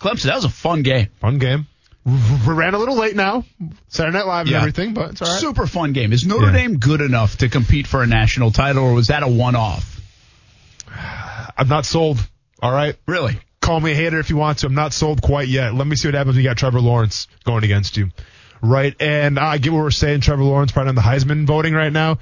[0.00, 0.24] Clemson.
[0.24, 1.08] That was a fun game.
[1.20, 1.66] Fun game.
[2.06, 3.44] We ran a little late now.
[3.88, 4.58] Saturday Night Live and Yeah.
[4.58, 5.40] everything, but it's all right.
[5.40, 6.12] Super fun game.
[6.12, 6.52] Is Notre Yeah.
[6.52, 10.00] Dame good enough to compete for a national title, or was that a one-off?
[11.58, 12.18] I'm not sold.
[12.62, 12.96] All right.
[13.06, 13.38] Really?
[13.60, 14.66] Call me a hater if you want to.
[14.66, 15.74] I'm not sold quite yet.
[15.74, 18.10] Let me see what happens when you got Trevor Lawrence going against you.
[18.62, 18.94] Right.
[19.00, 20.20] And I get what we're saying.
[20.20, 22.18] Trevor Lawrence probably on the Heisman voting right now.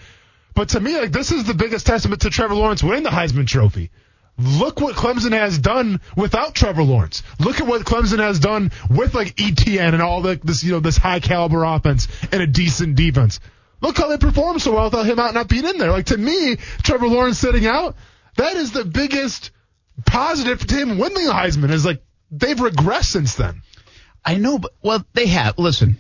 [0.55, 3.47] But to me, like, this is the biggest testament to Trevor Lawrence winning the Heisman
[3.47, 3.91] Trophy.
[4.37, 7.23] Look what Clemson has done without Trevor Lawrence.
[7.39, 10.81] Look at what Clemson has done with like Etienne and all the, this, you know,
[10.81, 13.39] this high caliber offense and a decent defense.
[13.81, 15.93] Look how they performed so well without him out not being in there.
[15.93, 17.97] Like to me, Trevor Lawrence sitting out,
[18.37, 19.53] that is the biggest
[20.05, 23.63] positive to him winning the Heisman is like they've regressed since then.
[24.25, 25.59] I know, but well, they have.
[25.59, 25.99] Listen,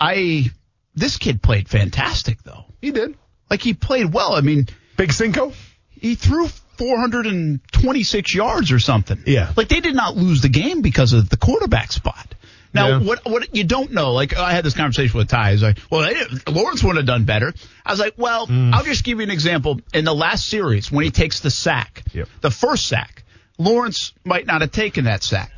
[0.00, 0.50] I
[0.94, 2.64] this kid played fantastic though.
[2.80, 3.16] He did.
[3.50, 4.34] Like he played well.
[4.34, 4.66] I mean,
[4.96, 5.52] Big Cinco?
[6.00, 6.48] he threw
[6.78, 9.22] 426 yards or something.
[9.26, 9.52] Yeah.
[9.56, 12.34] Like they did not lose the game because of the quarterback spot.
[12.74, 12.98] Now, Yeah.
[12.98, 15.52] what what you don't know, like I had this conversation with Ty.
[15.52, 16.10] He's like, "Well,
[16.48, 17.54] Lawrence would have done better."
[17.84, 18.74] I was like, "Well, Mm.
[18.74, 19.80] I'll just give you an example.
[19.94, 22.28] In the last series, when he takes the sack, Yep.
[22.42, 23.24] the first sack,
[23.58, 25.50] Lawrence might not have taken that sack.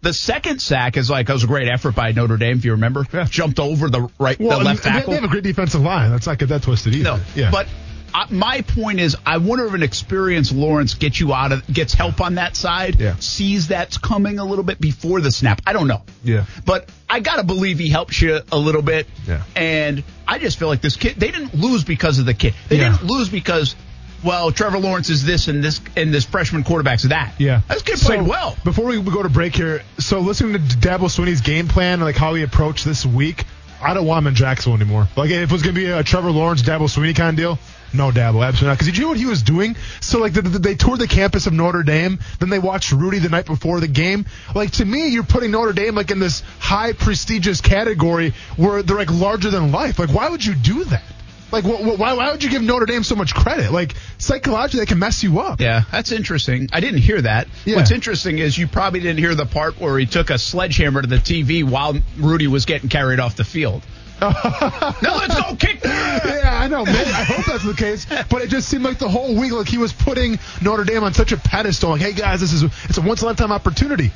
[0.00, 2.70] The second sack is like, it was a great effort by Notre Dame, if you
[2.72, 3.04] remember.
[3.12, 3.24] Yeah.
[3.24, 5.10] Jumped over the right, Well, the left tackle.
[5.10, 6.12] They have a great defensive line.
[6.12, 7.02] Let's not get that twisted either.
[7.16, 7.50] No, yeah.
[7.50, 7.66] but
[8.14, 11.94] uh, my point is, I wonder if an experienced Lawrence gets you out of, gets
[11.94, 13.14] help on that side, Yeah.
[13.18, 15.60] sees that's coming a little bit before the snap.
[15.66, 16.02] I don't know.
[16.24, 16.44] Yeah.
[16.64, 19.06] But I gotta believe he helps you a little bit.
[19.26, 19.42] Yeah.
[19.56, 22.54] And I just feel like this kid, they didn't lose because of the kid.
[22.68, 22.90] They Yeah.
[22.90, 23.74] didn't lose because,
[24.22, 27.34] well, Trevor Lawrence is this and this, and this freshman quarterback's that.
[27.38, 27.60] Yeah.
[27.68, 28.56] This kid So, played well.
[28.64, 32.16] Before we go to break here, so listening to Dabo Swinney's game plan and like
[32.16, 33.44] how he approached this week,
[33.84, 35.08] I don't want him in Jacksonville anymore.
[35.16, 37.58] Like if it was gonna be a Trevor Lawrence, Dabo Swinney kind of deal,
[37.94, 38.74] no Dabo, absolutely not.
[38.74, 39.76] Because did you know what he was doing?
[40.00, 43.18] So like the, the, they toured the campus of Notre Dame, then they watched Rudy
[43.18, 44.26] the night before the game.
[44.54, 48.96] Like to me, you're putting Notre Dame like in this high prestigious category where they're
[48.96, 49.98] like larger than life.
[49.98, 51.02] Like why would you do that?
[51.50, 53.70] Like wh- wh- why why would you give Notre Dame so much credit?
[53.72, 55.60] Like psychologically, they can mess you up.
[55.60, 56.70] Yeah, that's interesting.
[56.72, 57.46] I didn't hear that.
[57.66, 57.76] Yeah.
[57.76, 61.08] What's interesting is you probably didn't hear the part where he took a sledgehammer to
[61.08, 63.82] the TV while Rudy was getting carried off the field.
[64.30, 65.80] Now let's go kick.
[65.84, 66.84] yeah, I know.
[66.84, 68.06] Man, I hope that's the case.
[68.28, 71.14] But it just seemed like the whole week, like he was putting Notre Dame on
[71.14, 71.90] such a pedestal.
[71.90, 74.10] Like, hey guys, this is it's a once in a lifetime opportunity.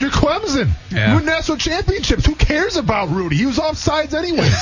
[0.00, 0.70] You're Clemson.
[0.90, 1.10] Yeah.
[1.10, 2.26] You win national championships.
[2.26, 3.36] Who cares about Rudy?
[3.36, 4.48] He was offsides anyway.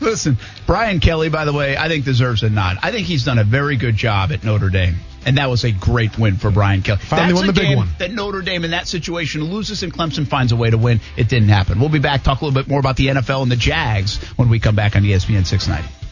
[0.00, 2.78] Listen, Brian Kelly, by the way, I think deserves a nod.
[2.82, 4.96] I think he's done a very good job at Notre Dame.
[5.26, 7.00] And that was a great win for Brian Kelly.
[7.00, 7.88] Finally That's won a the big game one.
[7.98, 11.00] That Notre Dame in that situation loses and Clemson finds a way to win.
[11.16, 11.80] It didn't happen.
[11.80, 14.48] We'll be back, talk a little bit more about the NFL and the Jags when
[14.48, 16.06] we come back on ESPN 690.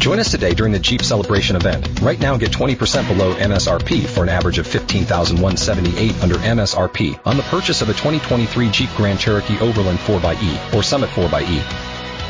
[0.00, 2.00] Join us today during the Jeep Celebration event.
[2.00, 7.42] Right now, get 20% below MSRP for an average of 15178 under MSRP on the
[7.44, 11.99] purchase of a 2023 Jeep Grand Cherokee Overland 4xE or Summit 4xE.